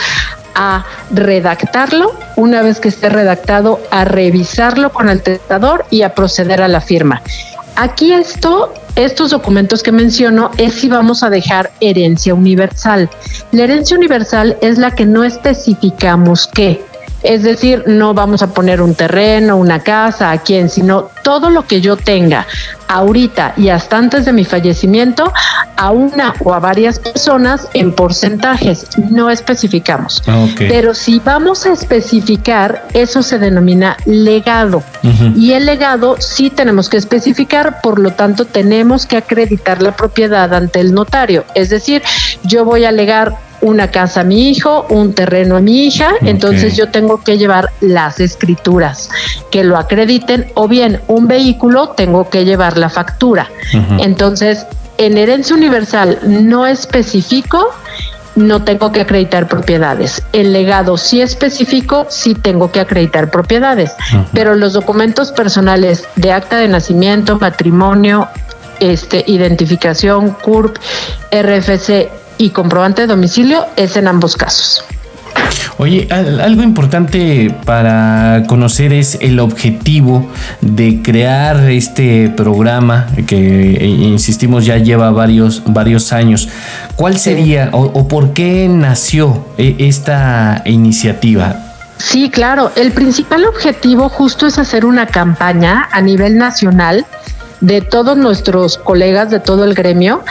a 0.55 0.85
redactarlo, 1.11 2.13
una 2.35 2.61
vez 2.61 2.79
que 2.79 2.89
esté 2.89 3.09
redactado, 3.09 3.79
a 3.89 4.05
revisarlo 4.05 4.91
con 4.91 5.09
el 5.09 5.21
testador 5.21 5.85
y 5.89 6.01
a 6.01 6.13
proceder 6.13 6.61
a 6.61 6.67
la 6.67 6.81
firma. 6.81 7.21
Aquí 7.77 8.11
esto, 8.11 8.73
estos 8.95 9.31
documentos 9.31 9.81
que 9.81 9.93
menciono 9.93 10.51
es 10.57 10.73
si 10.73 10.89
vamos 10.89 11.23
a 11.23 11.29
dejar 11.29 11.71
herencia 11.79 12.33
universal. 12.33 13.09
La 13.53 13.63
herencia 13.63 13.97
universal 13.97 14.57
es 14.61 14.77
la 14.77 14.91
que 14.91 15.05
no 15.05 15.23
especificamos 15.23 16.47
qué, 16.47 16.83
Es 17.23 17.43
decir, 17.43 17.83
no 17.87 18.13
vamos 18.13 18.41
a 18.41 18.47
poner 18.47 18.81
un 18.81 18.95
terreno, 18.95 19.57
una 19.57 19.79
casa, 19.79 20.31
a 20.31 20.37
quién, 20.39 20.69
sino 20.69 21.09
todo 21.23 21.49
lo 21.49 21.67
que 21.67 21.81
yo 21.81 21.97
tenga 21.97 22.47
ahorita 22.87 23.53
y 23.55 23.69
hasta 23.69 23.97
antes 23.97 24.25
de 24.25 24.33
mi 24.33 24.43
fallecimiento 24.43 25.31
a 25.77 25.91
una 25.91 26.33
o 26.43 26.53
a 26.53 26.59
varias 26.59 26.99
personas 26.99 27.67
en 27.73 27.93
porcentajes. 27.93 28.87
No 29.09 29.29
especificamos. 29.29 30.21
Pero 30.57 30.93
si 30.93 31.19
vamos 31.19 31.65
a 31.65 31.71
especificar, 31.71 32.87
eso 32.93 33.23
se 33.23 33.39
denomina 33.39 33.97
legado. 34.05 34.83
Y 35.35 35.53
el 35.53 35.65
legado 35.65 36.17
sí 36.19 36.49
tenemos 36.49 36.89
que 36.89 36.97
especificar, 36.97 37.81
por 37.81 37.99
lo 37.99 38.11
tanto 38.11 38.45
tenemos 38.45 39.05
que 39.05 39.17
acreditar 39.17 39.81
la 39.81 39.95
propiedad 39.95 40.53
ante 40.53 40.79
el 40.79 40.93
notario. 40.93 41.45
Es 41.55 41.69
decir, 41.69 42.03
yo 42.43 42.65
voy 42.65 42.85
a 42.85 42.91
legar 42.91 43.37
una 43.61 43.91
casa 43.91 44.21
a 44.21 44.23
mi 44.23 44.49
hijo, 44.49 44.85
un 44.89 45.13
terreno 45.13 45.57
a 45.57 45.61
mi 45.61 45.85
hija, 45.85 46.13
entonces 46.21 46.75
yo 46.75 46.89
tengo 46.89 47.23
que 47.23 47.37
llevar 47.37 47.69
las 47.79 48.19
escrituras 48.19 49.09
que 49.51 49.63
lo 49.63 49.77
acrediten 49.77 50.47
o 50.55 50.67
bien 50.67 51.01
un 51.07 51.27
vehículo 51.27 51.89
tengo 51.89 52.29
que 52.29 52.45
llevar 52.45 52.77
la 52.77 52.89
factura. 52.89 53.49
Entonces, 53.99 54.65
en 54.97 55.17
herencia 55.17 55.55
universal 55.55 56.19
no 56.23 56.65
especifico 56.65 57.69
no 58.35 58.63
tengo 58.63 58.91
que 58.91 59.01
acreditar 59.01 59.47
propiedades. 59.47 60.23
El 60.31 60.53
legado 60.53 60.97
sí 60.97 61.21
específico, 61.21 62.07
sí 62.09 62.33
tengo 62.33 62.71
que 62.71 62.79
acreditar 62.79 63.29
propiedades, 63.29 63.91
pero 64.33 64.55
los 64.55 64.73
documentos 64.73 65.31
personales 65.31 66.07
de 66.15 66.31
acta 66.31 66.57
de 66.57 66.67
nacimiento, 66.67 67.37
matrimonio, 67.39 68.27
este, 68.79 69.23
identificación, 69.27 70.31
CURP, 70.41 70.77
RFC 71.31 72.09
y 72.37 72.49
comprobante 72.49 73.03
de 73.03 73.07
domicilio 73.07 73.65
es 73.75 73.95
en 73.97 74.07
ambos 74.07 74.35
casos. 74.35 74.83
Oye, 75.77 76.07
algo 76.11 76.61
importante 76.61 77.53
para 77.65 78.43
conocer 78.47 78.93
es 78.93 79.17
el 79.19 79.39
objetivo 79.39 80.29
de 80.61 81.01
crear 81.01 81.71
este 81.71 82.29
programa 82.29 83.07
que, 83.25 83.71
eh, 83.71 83.85
insistimos, 83.85 84.65
ya 84.65 84.77
lleva 84.77 85.09
varios, 85.11 85.63
varios 85.65 86.13
años. 86.13 86.49
¿Cuál 86.95 87.17
sería 87.17 87.69
o, 87.71 88.07
por 88.07 88.33
qué 88.33 88.67
nació 88.69 89.45
eh, 89.57 89.75
esta 89.79 90.61
iniciativa? 90.65 91.55
Sí, 91.97 92.29
claro. 92.29 92.71
El 92.75 92.91
principal 92.91 93.45
objetivo 93.45 94.09
justo 94.09 94.45
es 94.45 94.59
hacer 94.59 94.85
una 94.85 95.07
campaña 95.07 95.87
a 95.91 96.01
nivel 96.01 96.37
nacional 96.37 97.05
de 97.59 97.81
todos 97.81 98.17
nuestros 98.17 98.77
colegas 98.77 99.29
de 99.29 99.39
todo 99.39 99.63
el 99.63 99.75
gremio 99.75 100.23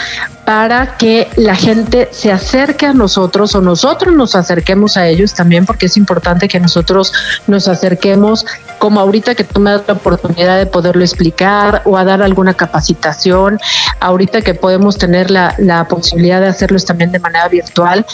para 0.50 0.96
que 0.96 1.28
la 1.36 1.54
gente 1.54 2.08
se 2.10 2.32
acerque 2.32 2.84
a 2.84 2.92
nosotros 2.92 3.54
o 3.54 3.60
nosotros 3.60 4.12
nos 4.16 4.34
acerquemos 4.34 4.96
a 4.96 5.06
ellos 5.06 5.32
también, 5.32 5.64
porque 5.64 5.86
es 5.86 5.96
importante 5.96 6.48
que 6.48 6.58
nosotros 6.58 7.12
nos 7.46 7.68
acerquemos, 7.68 8.44
como 8.80 8.98
ahorita 8.98 9.36
que 9.36 9.44
tú 9.44 9.60
me 9.60 9.70
das 9.70 9.82
la 9.86 9.94
oportunidad 9.94 10.58
de 10.58 10.66
poderlo 10.66 11.04
explicar 11.04 11.82
o 11.84 11.96
a 11.96 12.02
dar 12.04 12.20
alguna 12.20 12.54
capacitación, 12.54 13.60
ahorita 14.00 14.42
que 14.42 14.54
podemos 14.54 14.98
tener 14.98 15.30
la, 15.30 15.54
posibilidad 15.88 16.40
de 16.40 16.48
hacerlo 16.48 16.80
también 16.80 17.12
de 17.12 17.20
manera 17.20 17.46
virtual, 17.46 18.04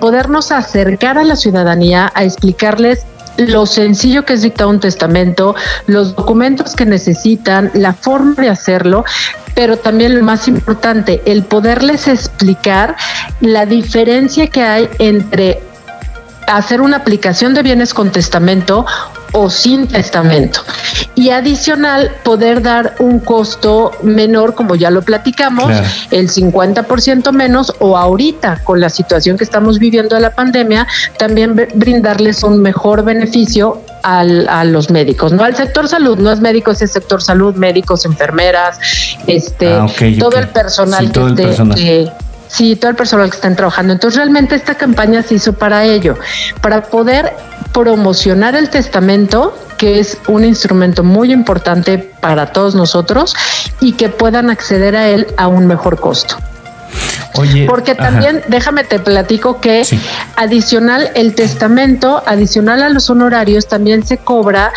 podernos 0.00 0.50
acercar 0.50 1.18
a 1.18 1.24
la 1.24 1.36
ciudadanía 1.36 2.10
a 2.14 2.24
explicarles 2.24 3.04
lo 3.36 3.66
sencillo 3.66 4.24
que 4.24 4.34
es 4.34 4.42
dictar 4.42 4.66
un 4.66 4.80
testamento, 4.80 5.54
los 5.86 6.14
documentos 6.14 6.74
que 6.74 6.86
necesitan, 6.86 7.70
la 7.74 7.92
forma 7.92 8.34
de 8.34 8.48
hacerlo, 8.48 9.04
pero 9.54 9.76
también 9.76 10.14
lo 10.14 10.24
más 10.24 10.48
importante, 10.48 11.22
el 11.26 11.44
poderles 11.44 12.08
explicar 12.08 12.96
la 13.40 13.66
diferencia 13.66 14.46
que 14.46 14.62
hay 14.62 14.88
entre 14.98 15.60
hacer 16.46 16.80
una 16.80 16.98
aplicación 16.98 17.54
de 17.54 17.62
bienes 17.62 17.94
con 17.94 18.10
testamento 18.10 18.84
o 19.32 19.50
sin 19.50 19.86
testamento. 19.88 20.60
Y 21.14 21.30
adicional, 21.30 22.12
poder 22.22 22.62
dar 22.62 22.94
un 22.98 23.18
costo 23.18 23.92
menor, 24.02 24.54
como 24.54 24.74
ya 24.74 24.90
lo 24.90 25.02
platicamos, 25.02 25.72
el 26.10 26.28
50% 26.28 27.32
menos, 27.32 27.74
o 27.78 27.96
ahorita 27.96 28.60
con 28.64 28.80
la 28.80 28.90
situación 28.90 29.36
que 29.36 29.44
estamos 29.44 29.78
viviendo 29.78 30.14
de 30.14 30.20
la 30.20 30.34
pandemia, 30.34 30.86
también 31.18 31.54
brindarles 31.74 32.42
un 32.42 32.60
mejor 32.60 33.04
beneficio 33.04 33.82
al, 34.02 34.48
a 34.48 34.64
los 34.64 34.90
médicos, 34.90 35.32
no 35.32 35.44
al 35.44 35.54
sector 35.54 35.88
salud, 35.88 36.18
no 36.18 36.32
es 36.32 36.40
médicos, 36.40 36.82
es 36.82 36.92
sector 36.92 37.22
salud, 37.22 37.54
médicos, 37.54 38.04
enfermeras, 38.04 38.78
este, 39.26 39.72
ah, 39.72 39.86
todo 40.18 40.38
el 40.38 40.48
personal 40.48 41.10
que 41.10 41.50
esté, 41.50 42.12
Sí, 42.52 42.76
todo 42.76 42.90
el 42.90 42.96
personal 42.96 43.30
que 43.30 43.36
están 43.36 43.56
trabajando. 43.56 43.94
Entonces, 43.94 44.18
realmente 44.18 44.54
esta 44.54 44.74
campaña 44.74 45.22
se 45.22 45.36
hizo 45.36 45.54
para 45.54 45.86
ello, 45.86 46.18
para 46.60 46.82
poder 46.82 47.32
promocionar 47.72 48.54
el 48.54 48.68
testamento, 48.68 49.56
que 49.78 49.98
es 49.98 50.18
un 50.28 50.44
instrumento 50.44 51.02
muy 51.02 51.32
importante 51.32 51.96
para 51.96 52.52
todos 52.52 52.74
nosotros 52.74 53.34
y 53.80 53.92
que 53.92 54.10
puedan 54.10 54.50
acceder 54.50 54.96
a 54.96 55.08
él 55.08 55.28
a 55.38 55.48
un 55.48 55.66
mejor 55.66 55.98
costo. 55.98 56.36
Oye, 57.34 57.66
porque 57.66 57.94
también 57.94 58.42
déjame 58.48 58.84
te 58.84 58.98
platico 58.98 59.60
que 59.60 59.82
adicional 60.36 61.10
el 61.14 61.34
testamento, 61.34 62.22
adicional 62.26 62.82
a 62.82 62.88
los 62.88 63.08
honorarios, 63.10 63.66
también 63.68 64.06
se 64.06 64.18
cobra 64.18 64.72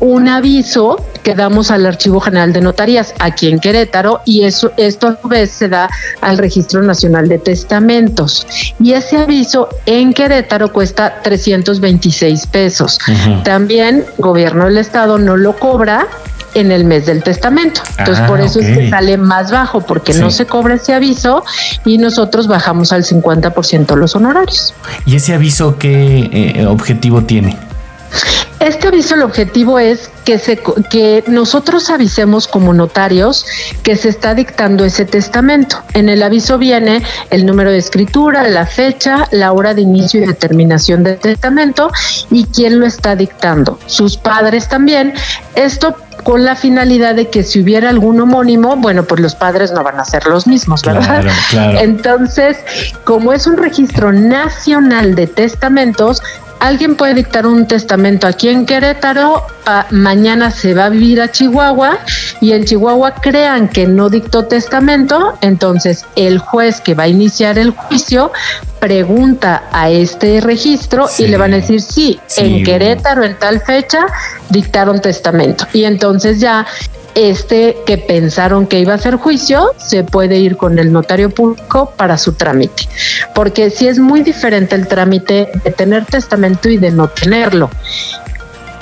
un 0.00 0.28
aviso 0.28 1.04
que 1.22 1.34
damos 1.34 1.70
al 1.70 1.86
Archivo 1.86 2.20
General 2.20 2.52
de 2.52 2.60
Notarías 2.60 3.14
aquí 3.18 3.48
en 3.48 3.60
Querétaro 3.60 4.22
y 4.24 4.44
eso 4.44 4.72
esto 4.76 5.08
a 5.08 5.20
su 5.20 5.28
vez 5.28 5.50
se 5.50 5.68
da 5.68 5.88
al 6.20 6.38
Registro 6.38 6.82
Nacional 6.82 7.28
de 7.28 7.38
Testamentos. 7.38 8.46
Y 8.80 8.92
ese 8.92 9.18
aviso 9.18 9.68
en 9.86 10.12
Querétaro 10.12 10.72
cuesta 10.72 11.20
326 11.22 12.46
pesos. 12.46 12.98
También 13.44 14.04
gobierno 14.18 14.64
del 14.64 14.78
estado 14.78 15.18
no 15.18 15.36
lo 15.36 15.56
cobra 15.56 16.06
en 16.54 16.72
el 16.72 16.84
mes 16.84 17.06
del 17.06 17.22
testamento. 17.22 17.80
Entonces, 17.98 18.26
por 18.26 18.40
ah, 18.40 18.44
eso 18.44 18.60
es 18.60 18.76
que 18.76 18.90
sale 18.90 19.16
más 19.16 19.50
bajo, 19.50 19.80
porque 19.80 20.14
no 20.14 20.30
se 20.30 20.46
cobra 20.46 20.74
ese 20.74 20.94
aviso 20.94 21.44
y 21.84 21.98
nosotros 21.98 22.46
bajamos 22.48 22.92
al 22.92 23.04
50% 23.04 23.96
los 23.96 24.16
honorarios. 24.16 24.74
¿Y 25.06 25.16
ese 25.16 25.34
aviso 25.34 25.76
qué 25.78 26.54
eh, 26.56 26.66
objetivo 26.66 27.22
tiene? 27.22 27.56
Este 28.60 28.88
aviso, 28.88 29.14
el 29.14 29.22
objetivo 29.22 29.78
es 29.78 30.10
que, 30.26 30.38
se, 30.38 30.60
que 30.90 31.24
nosotros 31.26 31.88
avisemos 31.88 32.46
como 32.46 32.74
notarios 32.74 33.46
que 33.82 33.96
se 33.96 34.10
está 34.10 34.34
dictando 34.34 34.84
ese 34.84 35.06
testamento. 35.06 35.82
En 35.94 36.10
el 36.10 36.22
aviso 36.22 36.58
viene 36.58 37.02
el 37.30 37.46
número 37.46 37.70
de 37.70 37.78
escritura, 37.78 38.46
la 38.48 38.66
fecha, 38.66 39.26
la 39.30 39.52
hora 39.52 39.72
de 39.72 39.80
inicio 39.80 40.22
y 40.22 40.26
determinación 40.26 41.02
del 41.02 41.18
testamento 41.18 41.90
y 42.30 42.44
quién 42.44 42.78
lo 42.78 42.86
está 42.86 43.16
dictando. 43.16 43.78
Sus 43.86 44.18
padres 44.18 44.68
también. 44.68 45.14
Esto 45.54 45.96
con 46.22 46.44
la 46.44 46.56
finalidad 46.56 47.14
de 47.14 47.28
que 47.28 47.42
si 47.42 47.60
hubiera 47.60 47.88
algún 47.88 48.20
homónimo, 48.20 48.76
bueno, 48.76 49.04
pues 49.04 49.20
los 49.20 49.34
padres 49.34 49.72
no 49.72 49.82
van 49.82 49.98
a 49.98 50.04
ser 50.04 50.26
los 50.26 50.46
mismos, 50.46 50.82
¿verdad? 50.82 51.24
Entonces, 51.80 52.58
como 53.04 53.32
es 53.32 53.46
un 53.46 53.56
registro 53.56 54.12
nacional 54.12 55.14
de 55.14 55.26
testamentos, 55.26 56.22
alguien 56.60 56.94
puede 56.94 57.14
dictar 57.14 57.46
un 57.46 57.66
testamento 57.66 58.26
aquí 58.26 58.48
en 58.48 58.66
Querétaro, 58.66 59.44
mañana 59.90 60.50
se 60.50 60.74
va 60.74 60.86
a 60.86 60.88
vivir 60.90 61.20
a 61.20 61.30
Chihuahua 61.30 61.98
y 62.40 62.52
en 62.52 62.64
Chihuahua 62.64 63.14
crean 63.14 63.68
que 63.68 63.86
no 63.86 64.08
dictó 64.08 64.44
testamento, 64.44 65.34
entonces 65.40 66.04
el 66.16 66.38
juez 66.38 66.80
que 66.80 66.94
va 66.94 67.04
a 67.04 67.08
iniciar 67.08 67.58
el 67.58 67.70
juicio 67.70 68.32
pregunta 68.78 69.64
a 69.72 69.90
este 69.90 70.40
registro 70.40 71.08
y 71.18 71.26
le 71.26 71.36
van 71.36 71.52
a 71.52 71.56
decir 71.56 71.80
sí, 71.80 72.20
en 72.36 72.64
Querétaro 72.64 73.24
en 73.24 73.38
tal 73.38 73.60
fecha 73.60 74.06
dictaron 74.48 75.00
testamento 75.00 75.66
y 75.72 75.84
entonces 75.84 76.40
ya 76.40 76.66
este 77.14 77.76
que 77.86 77.98
pensaron 77.98 78.66
que 78.66 78.80
iba 78.80 78.94
a 78.94 78.98
ser 78.98 79.16
juicio 79.16 79.72
se 79.78 80.04
puede 80.04 80.38
ir 80.38 80.56
con 80.56 80.78
el 80.78 80.92
notario 80.92 81.30
público 81.30 81.92
para 81.96 82.16
su 82.16 82.32
trámite. 82.32 82.84
Porque 83.40 83.70
si 83.70 83.88
es 83.88 83.98
muy 83.98 84.20
diferente 84.20 84.74
el 84.74 84.86
trámite 84.86 85.48
de 85.64 85.70
tener 85.70 86.04
testamento 86.04 86.68
y 86.68 86.76
de 86.76 86.90
no 86.90 87.08
tenerlo. 87.08 87.70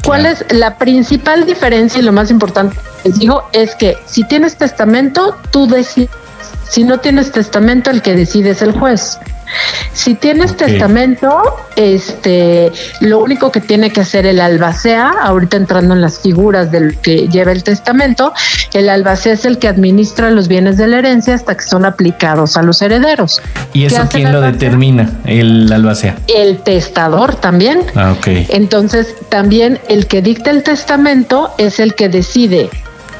¿Cuál 0.05 0.27
es 0.27 0.45
la 0.51 0.77
principal 0.79 1.47
diferencia 1.47 2.01
y 2.01 2.03
lo 2.03 2.11
más 2.11 2.29
importante 2.29 2.75
que 3.05 3.11
les 3.11 3.19
digo? 3.21 3.45
Es 3.53 3.77
que 3.77 3.97
si 4.05 4.25
tienes 4.25 4.57
testamento, 4.57 5.37
tú 5.53 5.69
decides. 5.69 6.11
Si 6.69 6.83
no 6.83 6.99
tienes 6.99 7.31
testamento, 7.31 7.93
el 7.93 8.03
que 8.03 8.17
decide 8.17 8.51
es 8.51 8.61
el 8.61 8.73
juez. 8.73 9.21
Si 9.93 10.15
tienes 10.15 10.57
testamento, 10.57 11.43
este, 11.77 12.71
lo 13.01 13.19
único 13.19 13.51
que 13.51 13.61
tiene 13.61 13.91
que 13.91 14.01
hacer 14.01 14.27
el 14.27 14.41
albacea, 14.41 15.13
ahorita 15.23 15.57
entrando 15.57 15.95
en 15.95 16.01
las 16.01 16.21
figuras 16.21 16.71
del 16.71 16.99
que 16.99 17.29
lleva 17.29 17.53
el 17.53 17.63
testamento, 17.63 18.33
el 18.75 18.89
albacea 18.89 19.33
es 19.33 19.45
el 19.45 19.59
que 19.59 19.69
administra 19.69 20.31
los 20.31 20.49
bienes 20.49 20.77
de 20.77 20.87
la 20.87 20.99
herencia 20.99 21.35
hasta 21.35 21.57
que 21.57 21.65
son 21.65 21.85
aplicados 21.85 22.57
a 22.57 22.63
los 22.63 22.81
herederos. 22.83 23.41
¿Y 23.73 23.85
eso 23.85 24.07
quién 24.11 24.33
lo 24.33 24.41
determina, 24.41 25.11
el 25.25 25.73
albacea? 25.73 26.17
El 26.29 26.59
testador 26.59 27.35
también. 27.35 27.81
Ah, 27.95 28.15
ok. 28.17 28.27
Entonces, 28.51 29.15
también 29.29 29.81
el 29.89 30.07
que 30.07 30.23
dicta 30.23 30.51
el 30.51 30.63
testamento 30.63 31.53
es 31.59 31.81
el 31.81 31.95
que 31.95 32.09
decide 32.09 32.71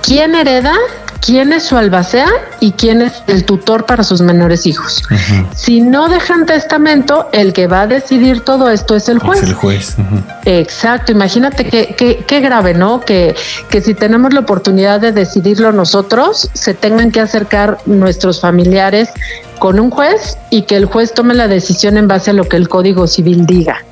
quién 0.03 0.35
hereda 0.35 0.75
quién 1.21 1.53
es 1.53 1.65
su 1.65 1.77
albacea 1.77 2.29
y 2.61 2.73
quién 2.73 3.03
es 3.03 3.23
el 3.27 3.45
tutor 3.45 3.87
para 3.87 4.05
sus 4.05 4.21
menores 4.21 4.67
hijos. 4.67 5.03
Si 5.55 5.81
no 5.81 6.09
dejan 6.09 6.47
testamento, 6.47 7.29
el 7.33 7.53
que 7.53 7.67
va 7.67 7.83
a 7.83 7.87
decidir 7.87 8.41
todo 8.41 8.71
esto 8.71 8.97
es 8.97 9.09
el 9.09 9.19
juez. 9.19 9.43
Es 9.43 9.49
el 9.49 9.55
juez. 9.55 9.97
Exacto, 10.45 11.13
imagínate 11.13 11.65
qué 11.65 12.25
que, 12.27 12.41
grave, 12.41 12.75
¿no? 12.75 13.01
Que, 13.01 13.35
que 13.71 13.81
si 13.81 13.95
tenemos 13.95 14.33
la 14.33 14.41
oportunidad 14.41 15.01
de 15.01 15.13
decidirlo 15.13 15.73
nosotros, 15.73 16.49
se 16.55 16.75
tengan 16.75 17.11
que 17.11 17.21
acercar 17.21 17.79
nuestros 17.87 18.41
familiares 18.41 19.11
con 19.59 19.81
un 19.81 19.91
juez 19.91 20.39
y 20.51 20.63
que 20.63 20.77
el 20.77 20.87
juez 20.87 21.13
tome 21.13 21.35
la 21.35 21.49
decisión 21.49 21.97
en 21.97 22.09
base 22.09 22.31
a 22.31 22.35
lo 22.35 22.49
que 22.49 22.57
el 22.57 22.69
Código 22.69 23.07
Civil 23.07 23.47
diga. 23.47 23.85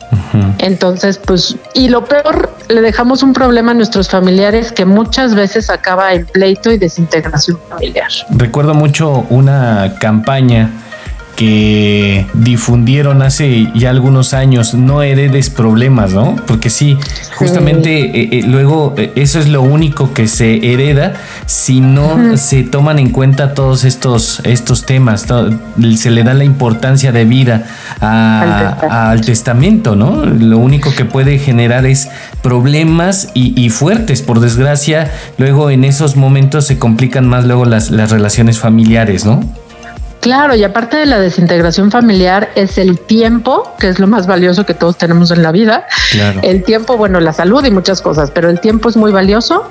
Entonces, 0.59 1.19
pues, 1.19 1.57
y 1.75 1.89
lo 1.89 2.05
peor, 2.05 2.51
le 2.69 2.81
dejamos 2.81 3.23
un 3.23 3.33
problema 3.33 3.73
a 3.73 3.75
nuestros 3.75 4.09
familiares 4.09 4.73
que 4.73 4.85
muchas 4.85 5.35
veces 5.35 5.71
acaba 5.71 6.13
en 6.13 6.27
pleito 6.27 6.71
y 6.71 6.79
desintegración 6.79 7.59
familiar. 7.69 8.09
Recuerdo 8.31 8.75
mucho 8.75 9.27
una 9.31 9.95
campaña 10.01 10.71
que 11.37 12.27
difundieron 12.33 13.21
hace 13.23 13.71
ya 13.75 13.91
algunos 13.91 14.33
años, 14.35 14.75
no 14.75 15.03
heredes 15.03 15.51
problemas, 15.51 16.15
¿no? 16.15 16.35
Porque 16.47 16.71
sí, 16.71 16.97
justamente 17.35 18.01
eh, 18.01 18.29
eh, 18.33 18.43
luego 18.47 18.95
eh, 18.97 19.13
eso 19.17 19.39
es 19.39 19.49
lo 19.49 19.61
único 19.61 20.15
que 20.15 20.27
se 20.27 20.73
hereda 20.73 21.13
si 21.45 21.81
no 21.81 22.39
se 22.39 22.65
toman 22.65 22.99
en 22.99 23.11
cuenta 23.11 23.53
todos 23.55 23.85
estos, 23.85 24.41
estos 24.45 24.87
temas, 24.87 25.27
se 25.97 26.11
le 26.11 26.25
da 26.25 26.33
la 26.33 26.45
importancia 26.45 27.13
de 27.13 27.25
vida 27.27 27.67
al, 28.01 29.21
testamento, 29.21 29.95
¿no? 29.95 30.25
Lo 30.25 30.59
único 30.59 30.95
que 30.95 31.05
puede 31.05 31.39
generar 31.39 31.85
es 31.85 32.09
problemas 32.43 33.31
y, 33.35 33.69
fuertes, 33.71 34.23
por 34.23 34.41
desgracia, 34.41 35.11
luego 35.37 35.71
en 35.71 35.85
esos 35.85 36.17
momentos 36.17 36.67
se 36.67 36.79
complican 36.79 37.29
más 37.29 37.45
luego 37.45 37.65
las, 37.65 37.91
las 37.91 38.11
relaciones 38.11 38.59
familiares, 38.59 39.25
¿no? 39.27 39.41
Claro, 40.27 40.57
y 40.57 40.65
aparte 40.65 40.97
de 40.97 41.07
la 41.07 41.21
desintegración 41.21 41.93
familiar 41.93 42.51
es 42.57 42.79
el 42.79 42.99
tiempo, 42.99 43.73
que 43.79 43.87
es 43.87 44.01
lo 44.01 44.09
más 44.09 44.27
valioso 44.27 44.67
que 44.67 44.75
todos 44.75 44.99
tenemos 44.99 45.31
en 45.31 45.41
la 45.41 45.53
vida. 45.53 45.87
El 46.43 46.65
tiempo, 46.65 46.97
bueno, 46.97 47.21
la 47.21 47.33
salud 47.33 47.65
y 47.65 47.71
muchas 47.71 48.03
cosas, 48.03 48.33
pero 48.33 48.51
el 48.51 48.59
tiempo 48.59 48.89
es 48.89 48.97
muy 48.97 49.13
valioso 49.13 49.69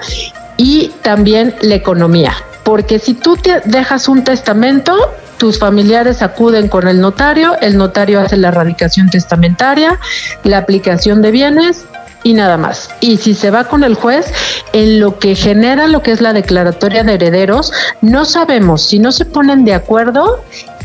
y 0.56 0.94
también 1.02 1.56
la 1.60 1.76
economía, 1.76 2.32
porque 2.64 3.00
si 3.00 3.16
tú 3.16 3.36
te 3.36 3.64
dejas 3.66 4.08
un 4.08 4.24
testamento, 4.24 4.96
tus 5.38 5.60
familiares 5.60 6.22
acuden 6.22 6.70
con 6.70 6.88
el 6.88 7.02
notario, 7.02 7.60
el 7.60 7.76
notario 7.76 8.22
hace 8.22 8.38
la 8.38 8.48
erradicación 8.48 9.10
testamentaria, 9.10 10.00
la 10.46 10.60
aplicación 10.60 11.22
de 11.22 11.32
bienes 11.32 11.84
y 12.26 12.34
nada 12.34 12.58
más. 12.58 12.90
Y 13.02 13.18
si 13.18 13.36
se 13.36 13.52
va 13.52 13.66
con 13.66 13.84
el 13.84 13.94
juez, 13.94 14.26
en 14.74 15.00
lo 15.00 15.20
que 15.20 15.36
genera 15.36 15.88
lo 15.88 16.02
que 16.02 16.12
es 16.12 16.22
la 16.22 16.34
declaratoria 16.34 17.04
de 17.04 17.14
herederos, 17.14 17.72
no 18.02 18.26
sabemos 18.26 18.84
si 18.84 18.98
no 18.98 19.12
se 19.12 19.26
ponen 19.26 19.64
de 19.64 19.76
acuerdo 19.76 20.44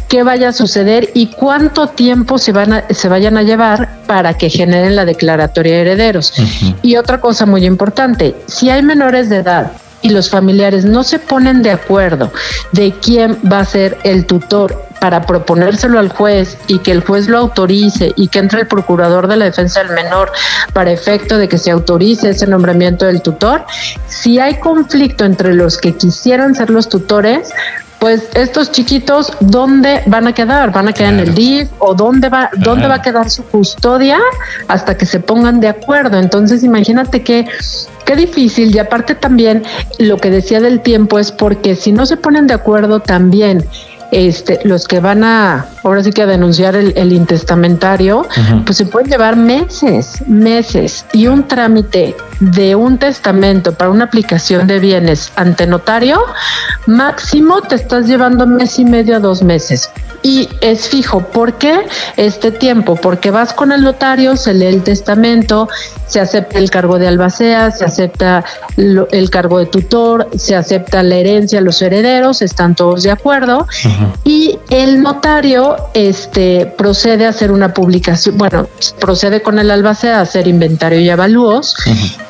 qué 0.08 0.22
vaya 0.22 0.50
a 0.50 0.52
suceder 0.52 1.08
y 1.14 1.28
cuánto 1.28 1.86
tiempo 1.86 2.36
se 2.36 2.52
van 2.52 2.74
a, 2.74 2.84
se 2.90 3.08
vayan 3.08 3.38
a 3.38 3.42
llevar 3.42 3.88
para 4.06 4.36
que 4.36 4.50
generen 4.50 4.96
la 4.96 5.06
declaratoria 5.06 5.76
de 5.76 5.80
herederos. 5.80 6.34
Y 6.82 6.96
otra 6.96 7.22
cosa 7.22 7.46
muy 7.46 7.64
importante, 7.64 8.36
si 8.46 8.68
hay 8.68 8.82
menores 8.82 9.30
de 9.30 9.36
edad 9.36 9.72
y 10.02 10.10
los 10.10 10.28
familiares 10.28 10.84
no 10.84 11.04
se 11.04 11.18
ponen 11.18 11.62
de 11.62 11.70
acuerdo 11.70 12.30
de 12.72 12.92
quién 13.00 13.38
va 13.50 13.60
a 13.60 13.64
ser 13.64 13.96
el 14.04 14.26
tutor 14.26 14.89
para 15.00 15.22
proponérselo 15.22 15.98
al 15.98 16.10
juez 16.10 16.56
y 16.68 16.78
que 16.78 16.92
el 16.92 17.02
juez 17.02 17.28
lo 17.28 17.38
autorice 17.38 18.12
y 18.16 18.28
que 18.28 18.38
entre 18.38 18.60
el 18.60 18.66
procurador 18.66 19.26
de 19.26 19.36
la 19.36 19.46
defensa 19.46 19.82
del 19.82 19.92
menor 19.92 20.30
para 20.72 20.92
efecto 20.92 21.38
de 21.38 21.48
que 21.48 21.58
se 21.58 21.70
autorice 21.70 22.30
ese 22.30 22.46
nombramiento 22.46 23.06
del 23.06 23.22
tutor, 23.22 23.64
si 24.06 24.38
hay 24.38 24.60
conflicto 24.60 25.24
entre 25.24 25.54
los 25.54 25.78
que 25.78 25.96
quisieran 25.96 26.54
ser 26.54 26.70
los 26.70 26.88
tutores, 26.88 27.50
pues 27.98 28.28
estos 28.32 28.72
chiquitos, 28.72 29.30
¿dónde 29.40 30.02
van 30.06 30.26
a 30.26 30.32
quedar? 30.32 30.72
¿Van 30.72 30.88
a 30.88 30.92
quedar 30.92 31.12
en 31.12 31.20
el 31.20 31.34
DIF 31.34 31.68
o 31.78 31.94
dónde 31.94 32.30
va, 32.30 32.50
dónde 32.56 32.88
va 32.88 32.94
a 32.96 33.02
quedar 33.02 33.28
su 33.28 33.44
custodia 33.44 34.18
hasta 34.68 34.96
que 34.96 35.04
se 35.04 35.20
pongan 35.20 35.60
de 35.60 35.68
acuerdo? 35.68 36.18
Entonces, 36.18 36.64
imagínate 36.64 37.22
que 37.22 37.46
qué 38.06 38.16
difícil 38.16 38.74
y 38.74 38.78
aparte 38.78 39.14
también 39.14 39.64
lo 39.98 40.16
que 40.16 40.30
decía 40.30 40.60
del 40.60 40.80
tiempo 40.80 41.18
es 41.18 41.30
porque 41.30 41.76
si 41.76 41.92
no 41.92 42.06
se 42.06 42.16
ponen 42.16 42.46
de 42.46 42.54
acuerdo 42.54 43.00
también 43.00 43.66
este, 44.12 44.60
los 44.64 44.86
que 44.88 45.00
van 45.00 45.24
a, 45.24 45.66
ahora 45.82 46.02
sí 46.02 46.10
que 46.10 46.22
a 46.22 46.26
denunciar 46.26 46.76
el, 46.76 47.12
intestamentario, 47.12 48.26
pues 48.64 48.78
se 48.78 48.86
pueden 48.86 49.10
llevar 49.10 49.36
meses, 49.36 50.22
meses. 50.26 51.04
Y 51.12 51.26
un 51.26 51.46
trámite 51.46 52.14
de 52.40 52.74
un 52.74 52.98
testamento 52.98 53.72
para 53.74 53.90
una 53.90 54.04
aplicación 54.04 54.66
de 54.66 54.80
bienes 54.80 55.32
ante 55.36 55.66
notario, 55.66 56.20
máximo 56.86 57.60
te 57.62 57.76
estás 57.76 58.06
llevando 58.06 58.46
mes 58.46 58.78
y 58.78 58.84
medio 58.84 59.16
a 59.16 59.20
dos 59.20 59.42
meses 59.42 59.90
y 60.22 60.48
es 60.60 60.88
fijo. 60.88 61.20
¿Por 61.20 61.54
qué 61.54 61.86
este 62.16 62.50
tiempo? 62.50 62.96
Porque 62.96 63.30
vas 63.30 63.52
con 63.52 63.72
el 63.72 63.82
notario, 63.82 64.36
se 64.36 64.54
lee 64.54 64.66
el 64.66 64.82
testamento, 64.82 65.68
se 66.06 66.20
acepta 66.20 66.58
el 66.58 66.70
cargo 66.70 66.98
de 66.98 67.08
albacea, 67.08 67.70
se 67.70 67.84
acepta 67.84 68.44
el 68.76 69.30
cargo 69.30 69.58
de 69.58 69.66
tutor, 69.66 70.28
se 70.36 70.56
acepta 70.56 71.02
la 71.02 71.16
herencia, 71.16 71.60
los 71.60 71.80
herederos, 71.82 72.42
están 72.42 72.74
todos 72.74 73.02
de 73.02 73.10
acuerdo 73.10 73.66
y 74.24 74.58
el 74.70 75.02
notario 75.02 75.76
este, 75.94 76.66
procede 76.76 77.26
a 77.26 77.30
hacer 77.30 77.52
una 77.52 77.72
publicación, 77.72 78.36
bueno, 78.36 78.66
procede 78.98 79.42
con 79.42 79.58
el 79.58 79.70
albacea 79.70 80.18
a 80.18 80.22
hacer 80.22 80.48
inventario 80.48 81.00
y 81.00 81.10
avalúos 81.10 81.76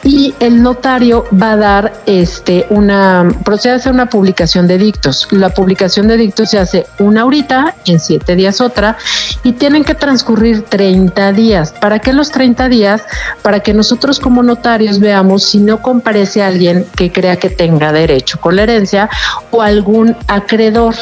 y 0.03 0.35
el 0.41 0.63
notario 0.63 1.27
va 1.31 1.53
a 1.53 1.57
dar 1.57 1.93
este, 2.07 2.67
una, 2.71 3.29
procede 3.45 3.75
a 3.75 3.77
hacer 3.77 3.93
una 3.93 4.09
publicación 4.09 4.67
de 4.67 4.79
dictos. 4.79 5.29
La 5.31 5.51
publicación 5.51 6.09
de 6.09 6.17
dictos 6.17 6.51
se 6.51 6.59
hace 6.59 6.87
una 6.99 7.23
ahorita 7.23 7.75
en 7.87 8.01
siete 8.01 8.37
días 8.37 8.61
otra, 8.61 8.97
y 9.43 9.53
tienen 9.53 9.85
que 9.85 9.95
transcurrir 9.95 10.63
30 10.63 11.33
días. 11.33 11.73
¿Para 11.73 11.99
qué 11.99 12.13
los 12.13 12.31
30 12.31 12.69
días? 12.69 13.03
Para 13.43 13.61
que 13.61 13.75
nosotros 13.75 14.21
como 14.21 14.43
notarios 14.43 15.01
veamos 15.01 15.45
si 15.45 15.59
no 15.59 15.83
comparece 15.83 16.43
alguien 16.43 16.87
que 16.97 17.13
crea 17.13 17.37
que 17.37 17.51
tenga 17.51 17.93
derecho 17.93 18.41
con 18.41 18.57
la 18.57 18.63
herencia 18.63 19.09
o 19.51 19.63
algún 19.63 20.17
acreedor. 20.27 20.95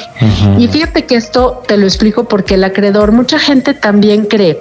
Y 0.59 0.69
fíjate 0.69 1.05
que 1.05 1.17
esto 1.17 1.63
te 1.67 1.77
lo 1.77 1.87
explico 1.87 2.25
porque 2.25 2.55
el 2.55 2.65
acreedor, 2.65 3.13
mucha 3.13 3.39
gente 3.39 3.75
también 3.75 4.27
cree 4.27 4.61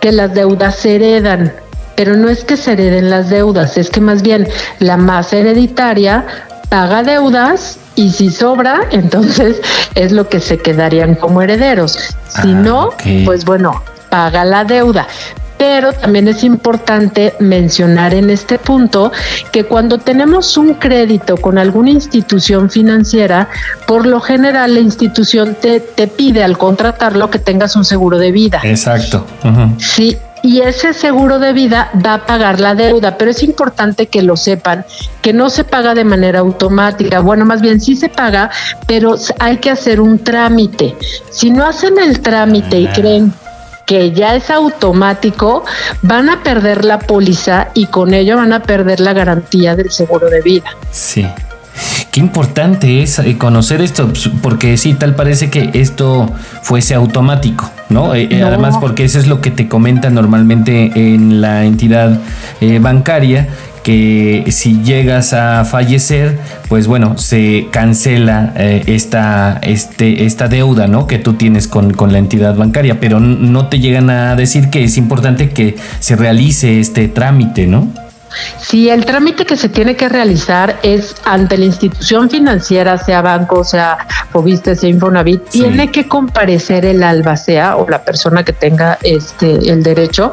que 0.00 0.12
las 0.12 0.32
deudas 0.34 0.76
se 0.76 0.96
heredan 0.96 1.52
pero 1.98 2.16
no 2.16 2.28
es 2.28 2.44
que 2.44 2.56
se 2.56 2.74
hereden 2.74 3.10
las 3.10 3.28
deudas, 3.28 3.76
es 3.76 3.90
que 3.90 4.00
más 4.00 4.22
bien 4.22 4.46
la 4.78 4.96
más 4.96 5.32
hereditaria 5.32 6.24
paga 6.68 7.02
deudas 7.02 7.80
y 7.96 8.10
si 8.10 8.30
sobra, 8.30 8.82
entonces 8.92 9.60
es 9.96 10.12
lo 10.12 10.28
que 10.28 10.38
se 10.38 10.58
quedarían 10.58 11.16
como 11.16 11.42
herederos. 11.42 11.98
Si 12.28 12.52
ah, 12.52 12.62
no, 12.62 12.90
pues 13.24 13.44
bueno, 13.44 13.82
paga 14.10 14.44
la 14.44 14.62
deuda. 14.64 15.08
Pero 15.58 15.92
también 15.92 16.28
es 16.28 16.44
importante 16.44 17.34
mencionar 17.40 18.14
en 18.14 18.30
este 18.30 18.60
punto 18.60 19.10
que 19.50 19.64
cuando 19.64 19.98
tenemos 19.98 20.56
un 20.56 20.74
crédito 20.74 21.36
con 21.36 21.58
alguna 21.58 21.90
institución 21.90 22.70
financiera, 22.70 23.48
por 23.88 24.06
lo 24.06 24.20
general 24.20 24.74
la 24.74 24.80
institución 24.80 25.56
te, 25.60 25.80
te 25.80 26.06
pide 26.06 26.44
al 26.44 26.56
contratarlo 26.56 27.28
que 27.28 27.40
tengas 27.40 27.74
un 27.74 27.84
seguro 27.84 28.18
de 28.18 28.30
vida. 28.30 28.60
Exacto. 28.62 29.26
Sí, 29.78 30.16
y 30.42 30.60
ese 30.60 30.92
seguro 30.92 31.38
de 31.38 31.52
vida 31.52 31.90
va 32.04 32.14
a 32.14 32.26
pagar 32.26 32.60
la 32.60 32.74
deuda, 32.74 33.16
pero 33.16 33.30
es 33.30 33.42
importante 33.42 34.06
que 34.06 34.22
lo 34.22 34.36
sepan, 34.36 34.84
que 35.22 35.32
no 35.32 35.50
se 35.50 35.64
paga 35.64 35.94
de 35.94 36.04
manera 36.04 36.40
automática, 36.40 37.20
bueno, 37.20 37.44
más 37.44 37.60
bien 37.60 37.80
sí 37.80 37.96
se 37.96 38.08
paga, 38.08 38.50
pero 38.86 39.16
hay 39.38 39.58
que 39.58 39.70
hacer 39.70 40.00
un 40.00 40.18
trámite. 40.18 40.96
Si 41.30 41.50
no 41.50 41.66
hacen 41.66 41.98
el 41.98 42.20
trámite 42.20 42.78
y 42.78 42.86
creen 42.88 43.32
que 43.86 44.12
ya 44.12 44.36
es 44.36 44.50
automático, 44.50 45.64
van 46.02 46.28
a 46.28 46.42
perder 46.42 46.84
la 46.84 46.98
póliza 46.98 47.68
y 47.74 47.86
con 47.86 48.12
ello 48.12 48.36
van 48.36 48.52
a 48.52 48.62
perder 48.62 49.00
la 49.00 49.14
garantía 49.14 49.74
del 49.74 49.90
seguro 49.90 50.28
de 50.28 50.42
vida. 50.42 50.70
Sí. 50.90 51.26
Qué 52.12 52.20
importante 52.20 53.02
es 53.02 53.18
eh, 53.18 53.36
conocer 53.36 53.82
esto, 53.82 54.08
pues, 54.08 54.30
porque 54.42 54.76
sí, 54.76 54.94
tal 54.94 55.14
parece 55.14 55.50
que 55.50 55.70
esto 55.74 56.30
fuese 56.62 56.94
automático, 56.94 57.70
¿no? 57.90 58.14
Eh, 58.14 58.28
eh, 58.30 58.42
además, 58.42 58.78
porque 58.80 59.04
eso 59.04 59.18
es 59.18 59.26
lo 59.26 59.42
que 59.42 59.50
te 59.50 59.68
comenta 59.68 60.08
normalmente 60.08 60.92
en 60.94 61.40
la 61.42 61.64
entidad 61.64 62.18
bancaria, 62.80 63.48
que 63.82 64.44
si 64.48 64.82
llegas 64.82 65.32
a 65.32 65.64
fallecer, 65.64 66.38
pues 66.68 66.86
bueno, 66.86 67.16
se 67.18 67.68
cancela 67.70 68.52
esta, 68.56 69.58
este, 69.62 70.24
esta 70.24 70.48
deuda, 70.48 70.88
¿no? 70.88 71.06
Que 71.06 71.18
tú 71.18 71.34
tienes 71.34 71.68
con, 71.68 71.92
con, 71.92 72.12
la 72.12 72.18
entidad 72.18 72.54
bancaria, 72.56 73.00
pero 73.00 73.20
no 73.20 73.68
te 73.68 73.80
llegan 73.80 74.10
a 74.10 74.34
decir 74.34 74.70
que 74.70 74.84
es 74.84 74.96
importante 74.96 75.50
que 75.50 75.76
se 76.00 76.16
realice 76.16 76.80
este 76.80 77.08
trámite, 77.08 77.66
¿no? 77.66 77.88
Si 78.60 78.88
el 78.88 79.04
trámite 79.04 79.44
que 79.44 79.56
se 79.56 79.68
tiene 79.68 79.96
que 79.96 80.08
realizar 80.08 80.78
es 80.82 81.14
ante 81.24 81.56
la 81.58 81.64
institución 81.64 82.30
financiera, 82.30 82.98
sea 82.98 83.22
banco, 83.22 83.64
sea 83.64 83.98
Fobiste, 84.30 84.76
sea 84.76 84.88
Infonavit, 84.90 85.48
tiene 85.48 85.90
que 85.90 86.08
comparecer 86.08 86.84
el 86.84 87.02
albacea 87.02 87.76
o 87.76 87.88
la 87.88 88.02
persona 88.02 88.42
que 88.44 88.52
tenga 88.52 88.98
este 89.02 89.70
el 89.70 89.82
derecho 89.82 90.32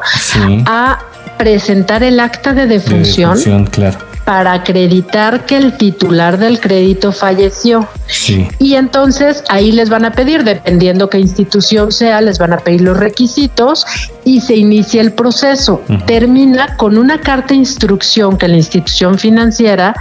a 0.66 1.00
presentar 1.38 2.04
el 2.04 2.20
acta 2.20 2.54
de 2.54 2.68
defunción. 2.68 3.66
claro 3.66 4.15
para 4.26 4.54
acreditar 4.54 5.46
que 5.46 5.56
el 5.56 5.78
titular 5.78 6.38
del 6.40 6.60
crédito 6.60 7.12
falleció. 7.12 7.88
Sí. 8.08 8.48
Y 8.60 8.74
entonces 8.74 9.44
ahí 9.50 9.72
les 9.72 9.90
van 9.90 10.04
a 10.04 10.12
pedir, 10.12 10.44
dependiendo 10.44 11.10
qué 11.10 11.20
institución 11.20 11.92
sea, 11.92 12.20
les 12.22 12.40
van 12.40 12.54
a 12.54 12.58
pedir 12.58 12.82
los 12.82 12.98
requisitos 12.98 13.86
y 14.26 14.42
se 14.42 14.56
inicia 14.56 15.02
el 15.02 15.14
proceso. 15.14 15.82
Termina 16.08 16.76
con 16.76 16.98
una 16.98 17.22
carta 17.22 17.50
de 17.50 17.56
instrucción 17.56 18.38
que 18.38 18.48
la 18.48 18.58
institución 18.58 19.20
financiera 19.20 19.96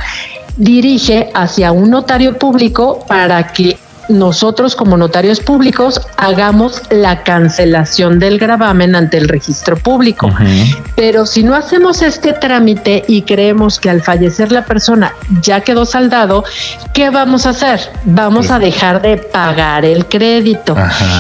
dirige 0.57 1.31
hacia 1.35 1.73
un 1.73 1.91
notario 1.91 2.39
público 2.39 3.05
para 3.07 3.53
que 3.53 3.77
nosotros 4.09 4.77
como 4.77 4.97
notarios 4.97 5.41
públicos 5.41 6.01
hagamos 6.17 6.83
la 6.91 7.23
cancelación 7.23 8.19
del 8.19 8.39
gravamen 8.39 8.95
ante 8.95 9.19
el 9.19 9.29
registro 9.29 9.77
público. 9.77 10.31
Pero 10.97 11.27
si 11.27 11.43
no 11.43 11.55
hacemos 11.55 12.03
este 12.03 12.33
trámite 12.33 13.05
y 13.09 13.23
creemos 13.23 13.79
que 13.79 13.91
al 13.91 14.03
fallecer 14.03 14.53
la 14.53 14.65
persona 14.65 15.13
ya 15.41 15.61
quedó 15.61 15.87
saldado, 15.87 16.45
¿qué 16.93 17.11
vamos 17.11 17.47
a 17.47 17.51
hacer? 17.51 17.81
Vamos 18.05 18.51
a 18.51 18.59
dejar 18.59 19.03
de 19.03 19.17
pagar 19.17 19.85
el 19.85 20.07
crédito. 20.07 20.77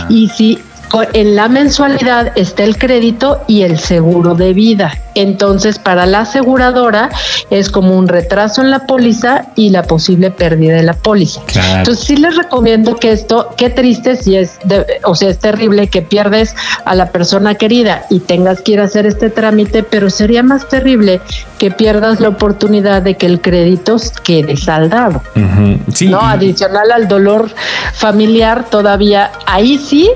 Y 0.09 0.29
si 0.29 0.59
en 1.03 1.37
la 1.37 1.49
mensualidad 1.49 2.33
está 2.37 2.65
el 2.65 2.79
crédito 2.79 3.43
y 3.47 3.63
el 3.63 3.79
seguro 3.79 4.35
de 4.35 4.53
vida. 4.53 4.93
Entonces, 5.15 5.79
para 5.79 6.07
la 6.07 6.21
aseguradora 6.21 7.11
es 7.51 7.71
como 7.71 7.97
un 7.97 8.09
retraso 8.09 8.63
en 8.63 8.71
la 8.71 8.87
póliza 8.87 9.47
y 9.55 9.71
la 9.71 9.85
posible 9.85 10.31
pérdida 10.31 10.77
de 10.77 10.83
la 10.83 10.95
póliza. 10.95 11.41
Entonces, 11.79 12.05
sí 12.05 12.17
les 12.17 12.37
recomiendo 12.37 12.97
que 12.97 13.13
esto, 13.13 13.55
qué 13.57 13.71
triste 13.71 14.17
si 14.17 14.37
es, 14.37 14.59
o 15.05 15.15
sea, 15.15 15.31
es 15.31 15.39
terrible 15.39 15.89
que 15.89 16.03
pierdes 16.03 16.55
a 16.85 16.95
la 16.95 17.11
persona 17.11 17.55
querida 17.55 18.05
y 18.11 18.21
tengas 18.21 18.61
que 18.63 18.73
ir 18.73 18.81
a 18.81 18.85
hacer 18.85 19.07
este 19.07 19.31
trámite, 19.31 19.85
pero 19.85 20.11
sería 20.11 20.43
más 20.43 20.69
terrible 20.69 21.21
que 21.59 21.71
pierdas 21.71 22.21
la 22.21 22.29
oportunidad 22.29 23.03
de 23.03 23.17
que 23.17 23.27
el 23.27 23.41
crédito 23.41 23.97
quede 24.25 24.57
saldado. 24.57 25.23
No, 25.35 26.21
adicional 26.21 26.91
al 26.91 27.07
dolor 27.07 27.51
familiar, 27.93 28.65
todavía 28.69 29.31
ahí 29.47 29.79
sí 29.79 30.11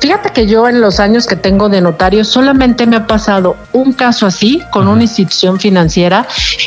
Fíjate 0.00 0.30
que 0.30 0.46
yo 0.46 0.66
en 0.66 0.80
los 0.80 0.98
años 0.98 1.26
que 1.26 1.36
tengo 1.36 1.68
de 1.68 1.82
notario 1.82 2.24
solamente 2.24 2.86
me 2.86 2.96
ha 2.96 3.06
pasado 3.06 3.56
un 3.72 3.92
caso 3.92 4.26
así 4.26 4.62
con 4.72 4.88
una 4.88 5.02
institución 5.02 5.60
financiera 5.60 6.26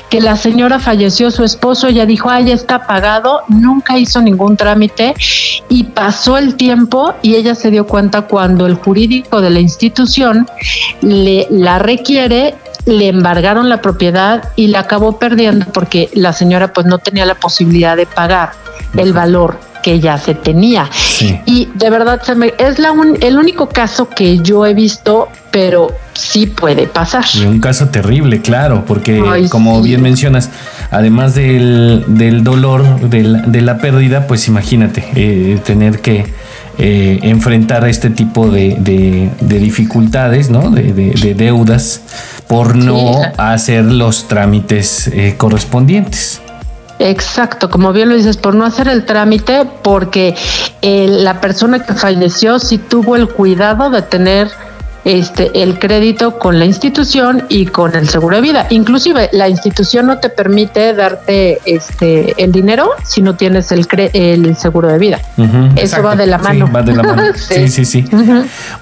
que 0.10 0.22
la 0.22 0.36
señora 0.36 0.80
falleció, 0.80 1.32
su 1.32 1.44
esposo 1.44 1.90
ya 1.90 2.06
dijo, 2.06 2.30
ay, 2.30 2.46
ya 2.46 2.54
está 2.54 2.86
pagado, 2.86 3.42
nunca 3.48 3.98
hizo 3.98 4.22
ningún 4.22 4.56
trámite 4.56 5.16
y 5.68 5.86
pasó 5.86 6.38
el 6.38 6.56
tiempo 6.56 7.16
y 7.24 7.34
ella 7.34 7.56
se 7.56 7.72
dio 7.72 7.88
cuenta 7.88 8.22
cuando 8.22 8.68
el 8.68 8.76
jurídico 8.76 9.42
de 9.42 9.50
la 9.50 9.60
institución 9.60 10.48
le 11.02 11.48
la 11.50 11.80
requiere 11.80 12.56
le 12.86 13.08
embargaron 13.08 13.70
la 13.70 13.82
propiedad 13.82 14.50
y 14.56 14.68
la 14.68 14.82
acabó 14.82 15.18
perdiendo 15.18 15.66
porque 15.74 16.10
la 16.14 16.34
señora 16.34 16.74
pues 16.74 16.86
no 16.86 17.00
tenía 17.00 17.26
la 17.26 17.36
posibilidad 17.36 17.96
de 17.98 18.06
pagar 18.06 18.52
el 18.96 19.14
valor 19.14 19.58
que 19.84 20.00
ya 20.00 20.18
se 20.18 20.34
tenía. 20.34 20.90
Y 21.46 21.70
de 21.76 21.90
verdad 21.92 22.22
se 22.24 22.34
me, 22.34 22.54
es 22.58 22.80
la 22.80 22.94
el 23.22 23.38
único 23.38 23.70
caso 23.70 24.10
que 24.10 24.40
yo 24.40 24.66
he 24.66 24.74
visto, 24.74 25.30
pero 25.52 25.92
sí 26.14 26.48
puede 26.48 26.88
pasar. 26.88 27.26
un 27.46 27.60
caso 27.60 27.90
terrible, 27.90 28.42
claro, 28.42 28.86
porque 28.88 29.22
como 29.50 29.82
bien 29.82 30.02
mencionas, 30.02 30.50
además 30.90 31.36
del, 31.36 32.06
del 32.08 32.44
dolor 32.44 33.10
de 33.10 33.62
la, 33.62 33.78
pérdida, 33.78 34.26
pues 34.28 34.48
imagínate, 34.48 35.06
eh, 35.16 35.60
tener 35.64 36.00
que 36.00 36.26
eh, 36.78 37.20
enfrentar 37.24 37.88
este 37.88 38.10
tipo 38.10 38.50
de, 38.50 38.78
de, 38.80 39.60
dificultades, 39.60 40.50
¿no? 40.50 40.72
De, 40.72 41.36
deudas 41.36 42.02
por 42.48 42.76
no 42.76 43.22
hacer 43.38 43.84
los 43.84 44.28
trámites 44.28 45.08
eh, 45.08 45.36
correspondientes. 45.38 46.43
Exacto, 47.06 47.70
como 47.70 47.92
bien 47.92 48.08
lo 48.08 48.16
dices, 48.16 48.38
por 48.38 48.56
no 48.56 48.64
hacer 48.64 48.88
el 48.88 49.04
trámite, 49.04 49.66
porque 49.82 50.36
eh, 50.82 51.06
la 51.10 51.42
persona 51.42 51.84
que 51.84 51.94
falleció 51.94 52.60
sí 52.60 52.78
tuvo 52.78 53.18
el 53.18 53.28
cuidado 53.28 53.90
de 53.90 54.04
tener 54.04 54.50
este, 55.06 55.64
el 55.64 55.80
crédito 55.80 56.40
con 56.40 56.60
la 56.60 56.66
institución 56.66 57.44
y 57.50 57.66
con 57.66 57.96
el 57.96 58.08
seguro 58.08 58.38
de 58.38 58.42
vida. 58.42 58.68
Inclusive 58.70 59.30
la 59.34 59.50
institución 59.50 60.08
no 60.08 60.20
te 60.20 60.30
permite 60.30 60.94
darte 60.94 61.60
este, 61.66 62.42
el 62.42 62.52
dinero 62.52 62.90
si 63.06 63.22
no 63.22 63.36
tienes 63.36 63.72
el, 63.72 63.88
el 64.14 64.56
seguro 64.56 64.88
de 64.88 64.98
vida. 64.98 65.20
Eso 65.76 66.02
va 66.02 66.16
de 66.16 66.28
la 66.28 66.38
mano. 66.38 66.68
Sí, 66.68 66.72
va 66.74 66.82
de 66.84 66.96
la 66.96 67.04
mano. 67.04 67.24
sí, 67.36 67.68
sí, 67.68 67.86
sí. 67.86 68.06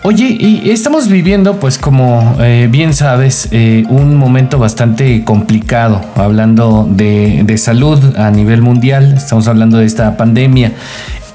Oye, 0.03 0.25
y 0.39 0.69
estamos 0.69 1.07
viviendo, 1.07 1.59
pues 1.59 1.77
como 1.77 2.35
eh, 2.39 2.67
bien 2.69 2.93
sabes, 2.93 3.49
eh, 3.51 3.83
un 3.89 4.15
momento 4.15 4.59
bastante 4.59 5.23
complicado, 5.23 6.01
hablando 6.15 6.87
de, 6.89 7.41
de 7.43 7.57
salud 7.57 8.15
a 8.17 8.29
nivel 8.31 8.61
mundial, 8.61 9.13
estamos 9.17 9.47
hablando 9.47 9.77
de 9.77 9.85
esta 9.85 10.17
pandemia. 10.17 10.73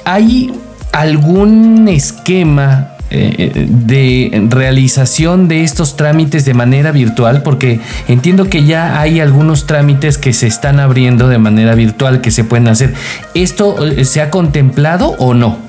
¿Hay 0.05 0.53
algún 0.92 1.88
esquema 1.88 2.95
de 3.10 4.46
realización 4.48 5.48
de 5.48 5.62
estos 5.62 5.96
trámites 5.96 6.44
de 6.44 6.54
manera 6.54 6.90
virtual? 6.92 7.42
Porque 7.42 7.80
entiendo 8.08 8.48
que 8.50 8.64
ya 8.64 9.00
hay 9.00 9.20
algunos 9.20 9.66
trámites 9.66 10.18
que 10.18 10.32
se 10.32 10.46
están 10.46 10.80
abriendo 10.80 11.28
de 11.28 11.38
manera 11.38 11.74
virtual 11.74 12.20
que 12.20 12.30
se 12.30 12.44
pueden 12.44 12.68
hacer. 12.68 12.94
¿Esto 13.34 13.84
eh, 13.86 14.04
se 14.04 14.20
ha 14.20 14.30
contemplado 14.30 15.14
o 15.18 15.34
no? 15.34 15.66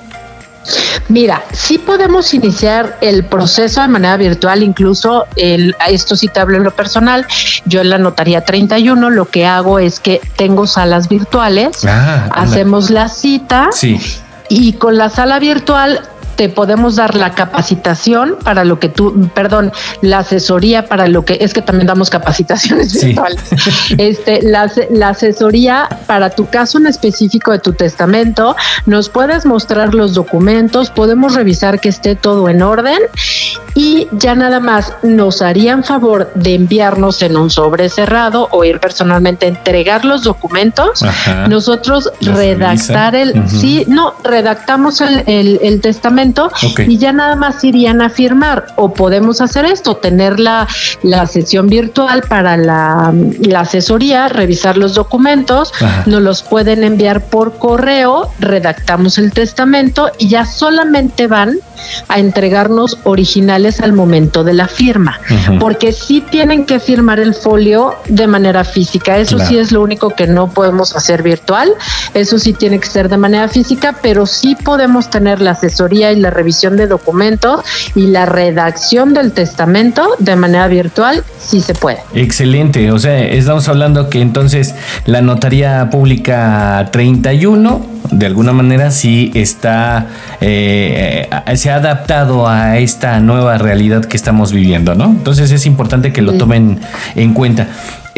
Mira, 1.08 1.42
sí 1.52 1.78
podemos 1.78 2.34
iniciar 2.34 2.98
el 3.00 3.24
proceso 3.24 3.80
de 3.80 3.88
manera 3.88 4.16
virtual, 4.18 4.62
incluso 4.62 5.26
el, 5.36 5.74
esto 5.88 6.16
sí 6.16 6.28
te 6.28 6.40
hablo 6.40 6.58
en 6.58 6.64
lo 6.64 6.70
personal. 6.70 7.26
Yo 7.64 7.80
en 7.80 7.88
la 7.88 7.98
notaría 7.98 8.44
31 8.44 9.08
lo 9.08 9.24
que 9.26 9.46
hago 9.46 9.78
es 9.78 10.00
que 10.00 10.20
tengo 10.36 10.66
salas 10.66 11.08
virtuales, 11.08 11.84
ah, 11.86 12.28
hacemos 12.32 12.90
la 12.90 13.08
cita. 13.08 13.70
Sí. 13.72 13.98
Y 14.50 14.74
con 14.74 14.98
la 14.98 15.08
sala 15.08 15.38
virtual 15.38 16.02
te 16.38 16.48
podemos 16.48 16.94
dar 16.94 17.16
la 17.16 17.34
capacitación 17.34 18.36
para 18.44 18.64
lo 18.64 18.78
que 18.78 18.88
tú, 18.88 19.28
perdón, 19.34 19.72
la 20.02 20.20
asesoría 20.20 20.86
para 20.86 21.08
lo 21.08 21.24
que 21.24 21.36
es 21.40 21.52
que 21.52 21.62
también 21.62 21.88
damos 21.88 22.10
capacitaciones 22.10 22.94
virtuales. 22.94 23.42
Este, 23.98 24.40
la, 24.42 24.70
la, 24.90 25.08
asesoría 25.08 25.88
para 26.06 26.30
tu 26.30 26.46
caso 26.46 26.78
en 26.78 26.86
específico 26.86 27.50
de 27.50 27.58
tu 27.58 27.72
testamento, 27.72 28.54
nos 28.86 29.08
puedes 29.08 29.46
mostrar 29.46 29.94
los 29.94 30.14
documentos, 30.14 30.90
podemos 30.90 31.34
revisar 31.34 31.80
que 31.80 31.88
esté 31.88 32.14
todo 32.14 32.48
en 32.48 32.62
orden 32.62 33.00
y 33.74 34.06
ya 34.12 34.36
nada 34.36 34.60
más 34.60 34.92
nos 35.02 35.42
harían 35.42 35.82
favor 35.82 36.30
de 36.36 36.54
enviarnos 36.54 37.20
en 37.22 37.36
un 37.36 37.50
sobre 37.50 37.88
cerrado 37.88 38.46
o 38.52 38.64
ir 38.64 38.78
personalmente 38.78 39.46
a 39.46 39.48
entregar 39.48 40.04
los 40.04 40.22
documentos. 40.22 41.04
Nosotros 41.48 42.12
redactar 42.20 43.16
el, 43.16 43.48
sí, 43.48 43.84
no, 43.88 44.14
redactamos 44.22 45.00
el, 45.00 45.24
el, 45.26 45.58
el 45.62 45.80
testamento 45.80 46.27
y 46.86 46.98
ya 46.98 47.12
nada 47.12 47.36
más 47.36 47.62
irían 47.64 48.02
a 48.02 48.10
firmar. 48.10 48.66
O 48.76 48.92
podemos 48.92 49.40
hacer 49.40 49.64
esto, 49.64 49.96
tener 49.96 50.40
la, 50.40 50.66
la 51.02 51.26
sesión 51.26 51.68
virtual 51.68 52.22
para 52.28 52.56
la, 52.56 53.12
asesoría, 53.56 54.28
revisar 54.28 54.76
los 54.76 54.94
documentos, 54.94 55.72
nos 56.06 56.22
los 56.22 56.42
pueden 56.42 56.84
enviar 56.84 57.24
por 57.24 57.58
correo, 57.58 58.30
redactamos 58.38 59.18
el 59.18 59.32
testamento 59.32 60.10
y 60.18 60.28
ya 60.28 60.46
solamente 60.46 61.26
van 61.26 61.56
a 62.08 62.18
entregarnos 62.18 62.98
originales 63.04 63.80
al 63.80 63.92
momento 63.92 64.44
de 64.44 64.52
la 64.52 64.68
firma, 64.68 65.20
porque 65.60 65.92
sí 65.92 66.20
tienen 66.20 66.66
que 66.66 66.80
firmar 66.80 67.20
el 67.20 67.34
folio 67.34 67.94
de 68.08 68.26
manera 68.26 68.64
física. 68.64 69.18
Eso 69.18 69.38
sí 69.38 69.58
es 69.58 69.72
lo 69.72 69.82
único 69.82 70.10
que 70.10 70.26
no 70.26 70.48
podemos 70.48 70.94
hacer 70.94 71.22
virtual. 71.22 71.72
Eso 72.14 72.38
sí 72.38 72.52
tiene 72.52 72.78
que 72.80 72.86
ser 72.86 73.08
de 73.08 73.16
manera 73.16 73.48
física, 73.48 73.94
pero 74.02 74.26
sí 74.26 74.56
podemos 74.56 75.10
tener 75.10 75.40
la 75.40 75.52
asesoría 75.52 76.12
y 76.12 76.17
la 76.18 76.30
revisión 76.30 76.76
de 76.76 76.86
documentos 76.86 77.60
y 77.94 78.08
la 78.08 78.26
redacción 78.26 79.14
del 79.14 79.32
testamento 79.32 80.08
de 80.18 80.36
manera 80.36 80.68
virtual, 80.68 81.24
sí 81.38 81.60
se 81.60 81.74
puede. 81.74 81.98
Excelente. 82.14 82.90
O 82.92 82.98
sea, 82.98 83.20
estamos 83.20 83.68
hablando 83.68 84.08
que 84.08 84.20
entonces 84.20 84.74
la 85.06 85.22
notaría 85.22 85.88
pública 85.90 86.88
31 86.92 87.98
de 88.10 88.26
alguna 88.26 88.52
manera 88.52 88.90
sí 88.90 89.30
está, 89.34 90.06
eh, 90.40 91.28
se 91.54 91.70
ha 91.70 91.76
adaptado 91.76 92.48
a 92.48 92.78
esta 92.78 93.20
nueva 93.20 93.58
realidad 93.58 94.04
que 94.04 94.16
estamos 94.16 94.52
viviendo, 94.52 94.94
¿no? 94.94 95.06
Entonces 95.06 95.50
es 95.50 95.66
importante 95.66 96.12
que 96.12 96.22
lo 96.22 96.34
tomen 96.34 96.80
en 97.14 97.34
cuenta. 97.34 97.68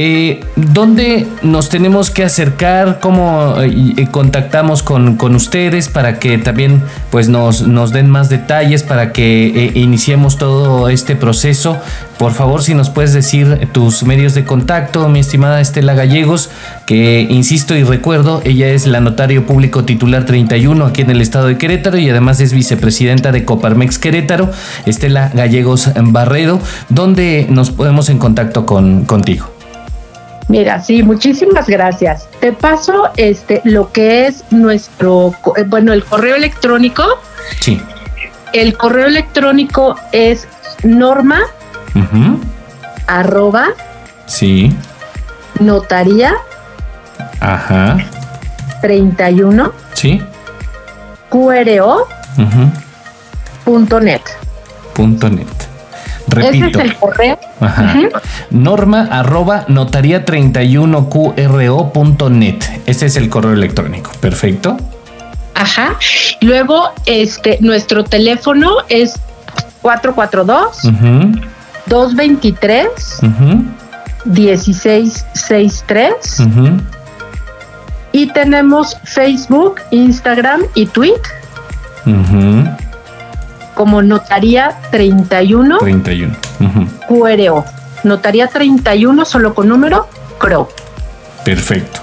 Eh, 0.02 0.40
¿Dónde 0.56 1.26
nos 1.42 1.68
tenemos 1.68 2.08
que 2.08 2.24
acercar? 2.24 3.00
¿Cómo 3.00 3.54
eh, 3.60 4.08
contactamos 4.10 4.82
con, 4.82 5.18
ustedes 5.36 5.90
para 5.90 6.18
que 6.18 6.38
también 6.38 6.82
pues, 7.10 7.28
nos, 7.28 7.68
nos 7.68 7.92
den 7.92 8.08
más 8.08 8.30
detalles 8.30 8.82
para 8.82 9.12
que 9.12 9.48
eh, 9.48 9.72
iniciemos 9.74 10.38
todo 10.38 10.88
este 10.88 11.16
proceso? 11.16 11.76
Por 12.18 12.32
favor, 12.32 12.62
si 12.62 12.72
nos 12.72 12.88
puedes 12.88 13.12
decir 13.12 13.68
tus 13.72 14.02
medios 14.04 14.32
de 14.32 14.46
contacto, 14.46 15.06
mi 15.10 15.18
estimada 15.18 15.60
Estela 15.60 15.92
Gallegos, 15.92 16.48
que 16.86 17.26
insisto 17.28 17.76
y 17.76 17.82
recuerdo, 17.82 18.40
ella 18.46 18.68
es 18.68 18.86
la 18.86 19.00
notario 19.00 19.44
público 19.44 19.84
titular 19.84 20.24
31 20.24 20.82
aquí 20.82 21.02
en 21.02 21.10
el 21.10 21.20
estado 21.20 21.48
de 21.48 21.58
Querétaro 21.58 21.98
y 21.98 22.08
además 22.08 22.40
es 22.40 22.54
vicepresidenta 22.54 23.32
de 23.32 23.44
Coparmex 23.44 23.98
Querétaro, 23.98 24.50
Estela 24.86 25.30
Gallegos 25.34 25.90
Barredo, 25.94 26.58
¿dónde 26.88 27.46
nos 27.50 27.70
podemos 27.70 28.08
en 28.08 28.16
contacto 28.16 28.64
con, 28.64 29.04
contigo? 29.04 29.59
Mira, 30.50 30.82
sí, 30.82 31.04
muchísimas 31.04 31.68
gracias. 31.68 32.28
Te 32.40 32.52
paso 32.52 33.10
este 33.16 33.60
lo 33.62 33.92
que 33.92 34.26
es 34.26 34.42
nuestro 34.50 35.32
eh, 35.56 35.62
bueno, 35.64 35.92
el 35.92 36.04
correo 36.04 36.34
electrónico. 36.34 37.04
Sí. 37.60 37.80
El 38.52 38.76
correo 38.76 39.06
electrónico 39.06 39.94
es 40.10 40.48
norma 40.82 41.42
arroba 43.06 43.68
sí 44.26 44.74
notaría 45.58 46.34
ajá 47.40 47.98
31 48.80 49.72
sí 49.92 50.22
QRO 51.28 52.06
punto 53.64 54.00
net 54.00 54.22
punto 54.94 55.28
net 55.28 55.46
Repito. 56.30 56.66
Ese 56.66 56.66
es 56.66 56.76
el 56.76 56.96
correo. 56.96 57.38
Ajá. 57.60 57.94
Norma 58.50 59.08
arroba 59.10 59.64
notaría 59.68 60.24
31QRO.net. 60.24 62.62
Ese 62.86 63.06
es 63.06 63.16
el 63.16 63.28
correo 63.28 63.52
electrónico. 63.52 64.10
Perfecto. 64.20 64.76
Ajá. 65.54 65.96
Luego, 66.40 66.90
este, 67.06 67.58
nuestro 67.60 68.04
teléfono 68.04 68.70
es 68.88 69.14
442 69.82 70.82
223 71.86 72.88
1663 74.24 76.42
y 78.12 78.26
tenemos 78.32 78.96
Facebook, 79.04 79.76
Instagram 79.90 80.62
y 80.74 80.86
Twitter 80.86 81.20
como 83.74 84.02
Notaría 84.02 84.76
31. 84.90 85.78
31. 85.78 86.34
QRO. 87.08 87.64
Notaría 88.04 88.48
31 88.48 89.24
solo 89.24 89.54
con 89.54 89.68
número 89.68 90.06
CRO. 90.38 90.68
Perfecto. 91.44 92.00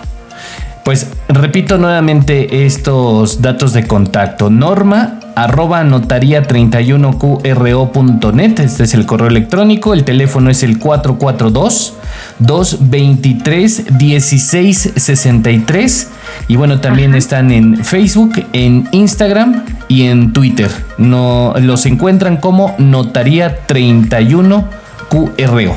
Pues 0.84 1.08
repito 1.28 1.78
nuevamente 1.78 2.66
estos 2.66 3.42
datos 3.42 3.74
de 3.74 3.86
contacto. 3.86 4.50
Norma 4.50 5.20
arroba 5.36 5.84
notaría 5.84 6.44
31qro.net. 6.44 8.60
Este 8.60 8.84
es 8.84 8.94
el 8.94 9.06
correo 9.06 9.28
electrónico. 9.28 9.94
El 9.94 10.06
teléfono 10.06 10.50
es 10.50 10.64
el 10.64 10.80
442 10.80 11.94
223 12.40 13.92
1663. 13.92 16.08
Y 16.48 16.56
bueno, 16.56 16.80
también 16.80 17.14
están 17.16 17.52
en 17.52 17.84
Facebook, 17.84 18.46
en 18.54 18.88
Instagram 18.92 19.66
y 19.88 20.08
en 20.08 20.34
Twitter. 20.34 20.70
No, 20.98 21.54
los 21.60 21.86
encuentran 21.86 22.38
como 22.38 22.74
Notaría 22.78 23.68
31QRO. 23.68 25.76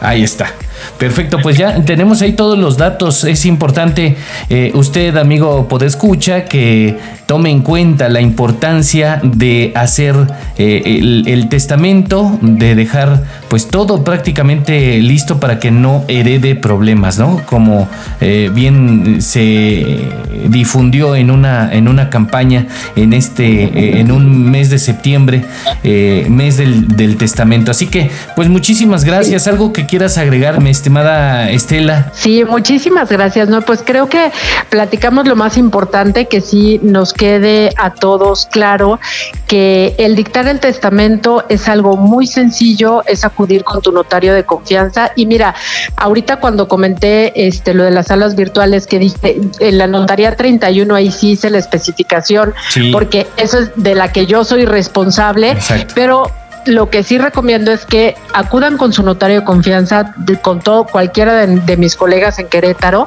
Ahí 0.00 0.24
está. 0.24 0.50
Perfecto, 0.98 1.38
pues 1.42 1.56
ya 1.56 1.84
tenemos 1.84 2.22
ahí 2.22 2.32
todos 2.32 2.58
los 2.58 2.76
datos. 2.76 3.24
Es 3.24 3.44
importante, 3.46 4.16
eh, 4.48 4.70
usted, 4.74 5.16
amigo 5.16 5.68
Podescucha, 5.68 6.44
que 6.44 6.96
tome 7.26 7.50
en 7.50 7.62
cuenta 7.62 8.08
la 8.08 8.20
importancia 8.20 9.20
de 9.22 9.72
hacer 9.74 10.14
eh, 10.58 11.22
el, 11.26 11.48
testamento, 11.48 12.38
de 12.40 12.74
dejar 12.74 13.24
pues 13.48 13.68
todo 13.68 14.04
prácticamente 14.04 15.00
listo 15.00 15.40
para 15.40 15.58
que 15.58 15.70
no 15.70 16.04
herede 16.08 16.54
problemas, 16.54 17.18
¿no? 17.18 17.40
Como 17.46 17.88
eh, 18.20 18.50
bien 18.54 19.22
se 19.22 20.00
difundió 20.48 21.16
en 21.16 21.30
una, 21.30 21.72
en 21.72 21.88
una 21.88 22.10
campaña 22.10 22.66
en 22.96 23.12
este, 23.12 24.00
en 24.00 24.12
un 24.12 24.50
mes 24.50 24.70
de 24.70 24.78
septiembre, 24.78 25.44
mes 25.82 26.56
del, 26.56 26.88
del 26.88 27.16
testamento. 27.16 27.70
Así 27.70 27.86
que, 27.86 28.10
pues 28.36 28.48
muchísimas 28.48 29.04
gracias. 29.04 29.46
¿Algo 29.46 29.72
que 29.72 29.86
quieras 29.86 30.18
agregarme, 30.18 30.70
estimada 30.72 31.50
Estela? 31.50 32.10
Sí, 32.14 32.44
muchísimas 32.44 33.08
gracias. 33.10 33.48
No, 33.48 33.62
pues 33.62 33.82
creo 33.84 34.08
que 34.08 34.32
platicamos 34.68 35.26
lo 35.28 35.36
más 35.36 35.56
importante 35.56 36.26
que 36.26 36.40
sí 36.40 36.80
nos 36.82 37.12
quede 37.12 37.70
a 37.76 37.94
todos 37.94 38.46
claro 38.46 38.98
que 39.46 39.94
el 39.98 40.16
dictar 40.16 40.48
el 40.48 40.60
testamento 40.60 41.44
es 41.48 41.68
algo 41.68 41.96
muy 41.96 42.26
sencillo, 42.26 43.04
es 43.06 43.24
acudir 43.24 43.64
con 43.64 43.80
tu 43.80 43.92
notario 43.92 44.34
de 44.34 44.44
confianza. 44.44 45.12
Y 45.14 45.26
mira, 45.26 45.54
ahorita 45.96 46.36
cuando 46.36 46.68
comenté 46.68 47.46
este 47.46 47.74
lo 47.74 47.84
de 47.84 47.90
las 47.90 48.08
salas 48.08 48.34
virtuales 48.34 48.86
que 48.86 48.98
dije, 48.98 49.40
en 49.60 49.78
la 49.78 49.86
notaría 49.86 50.34
31 50.36 50.94
ahí 50.94 51.10
sí 51.10 51.32
hice 51.32 51.50
la 51.50 51.58
especificación, 51.58 52.54
porque 52.92 53.26
eso 53.36 53.58
es 53.58 53.70
de 53.76 53.94
la 53.94 54.12
que 54.12 54.26
yo 54.26 54.44
soy 54.44 54.64
responsable, 54.64 55.56
pero 55.94 56.30
lo 56.66 56.90
que 56.90 57.02
sí 57.02 57.18
recomiendo 57.18 57.72
es 57.72 57.84
que 57.84 58.14
acudan 58.32 58.76
con 58.76 58.92
su 58.92 59.02
notario 59.02 59.40
de 59.40 59.44
confianza, 59.44 60.14
con 60.42 60.60
todo 60.60 60.84
cualquiera 60.86 61.46
de, 61.46 61.76
mis 61.76 61.96
colegas 61.96 62.38
en 62.38 62.48
Querétaro, 62.48 63.06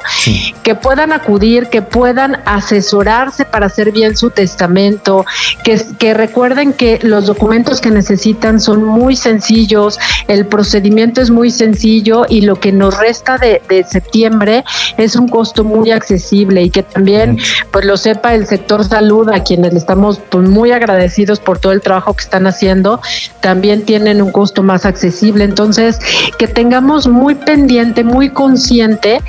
que 0.62 0.74
puedan 0.74 1.12
acudir, 1.12 1.68
que 1.68 1.82
puedan 1.82 2.42
asesorarse 2.44 3.44
para 3.44 3.66
hacer 3.66 3.92
bien 3.92 4.16
su 4.16 4.30
testamento, 4.30 5.24
que, 5.64 5.80
que 5.98 6.14
recuerden 6.14 6.72
que 6.72 6.98
los 7.02 7.26
documentos 7.26 7.80
que 7.80 7.90
necesitan 7.90 8.60
son 8.60 8.84
muy 8.84 9.16
sencillos, 9.16 9.98
el 10.28 10.46
procedimiento 10.46 11.20
es 11.20 11.30
muy 11.30 11.50
sencillo 11.50 12.24
y 12.28 12.42
lo 12.42 12.56
que 12.56 12.72
nos 12.72 12.98
resta 12.98 13.38
de, 13.38 13.62
septiembre 13.88 14.64
es 14.96 15.16
un 15.16 15.28
costo 15.28 15.62
muy 15.64 15.90
accesible 15.90 16.62
y 16.62 16.70
que 16.70 16.82
también 16.82 17.38
pues 17.70 17.84
lo 17.84 17.96
sepa 17.96 18.34
el 18.34 18.46
sector 18.46 18.84
salud 18.84 19.28
a 19.30 19.42
quienes 19.42 19.72
le 19.72 19.78
estamos 19.78 20.20
pues, 20.30 20.48
muy 20.48 20.72
agradecidos 20.72 21.40
por 21.40 21.58
todo 21.58 21.72
el 21.72 21.80
trabajo 21.80 22.14
que 22.14 22.22
están 22.22 22.46
haciendo 22.46 23.00
también 23.46 23.84
tienen 23.84 24.20
un 24.20 24.32
costo 24.32 24.64
más 24.64 24.84
accesible. 24.84 25.44
Entonces, 25.44 26.00
que 26.36 26.48
tengamos 26.48 27.06
muy 27.06 27.36
pendiente, 27.36 28.02
muy 28.02 28.30
consciente 28.30 29.20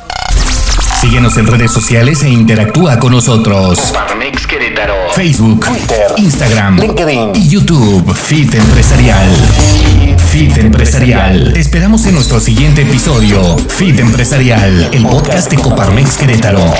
Síguenos 1.04 1.36
en 1.38 1.48
redes 1.48 1.70
sociales 1.70 2.24
e 2.24 2.30
interactúa 2.30 2.98
con 2.98 3.12
nosotros. 3.12 3.78
Facebook, 5.12 5.66
Twitter, 5.66 6.14
Instagram, 6.16 6.80
LinkedIn 6.80 7.32
y 7.36 7.50
YouTube. 7.50 8.16
Fit 8.16 8.56
Empresarial. 8.56 9.30
Fit 10.30 10.56
Empresarial. 10.56 11.52
Te 11.56 11.60
esperamos 11.60 12.06
en 12.06 12.16
nuestro 12.16 12.40
siguiente 12.40 12.84
episodio. 12.84 13.58
Fit 13.58 14.00
Empresarial, 14.00 14.92
el 14.94 15.06
podcast 15.06 15.52
de 15.52 15.58
Coparmex 15.58 16.16
Querétaro. 16.18 16.74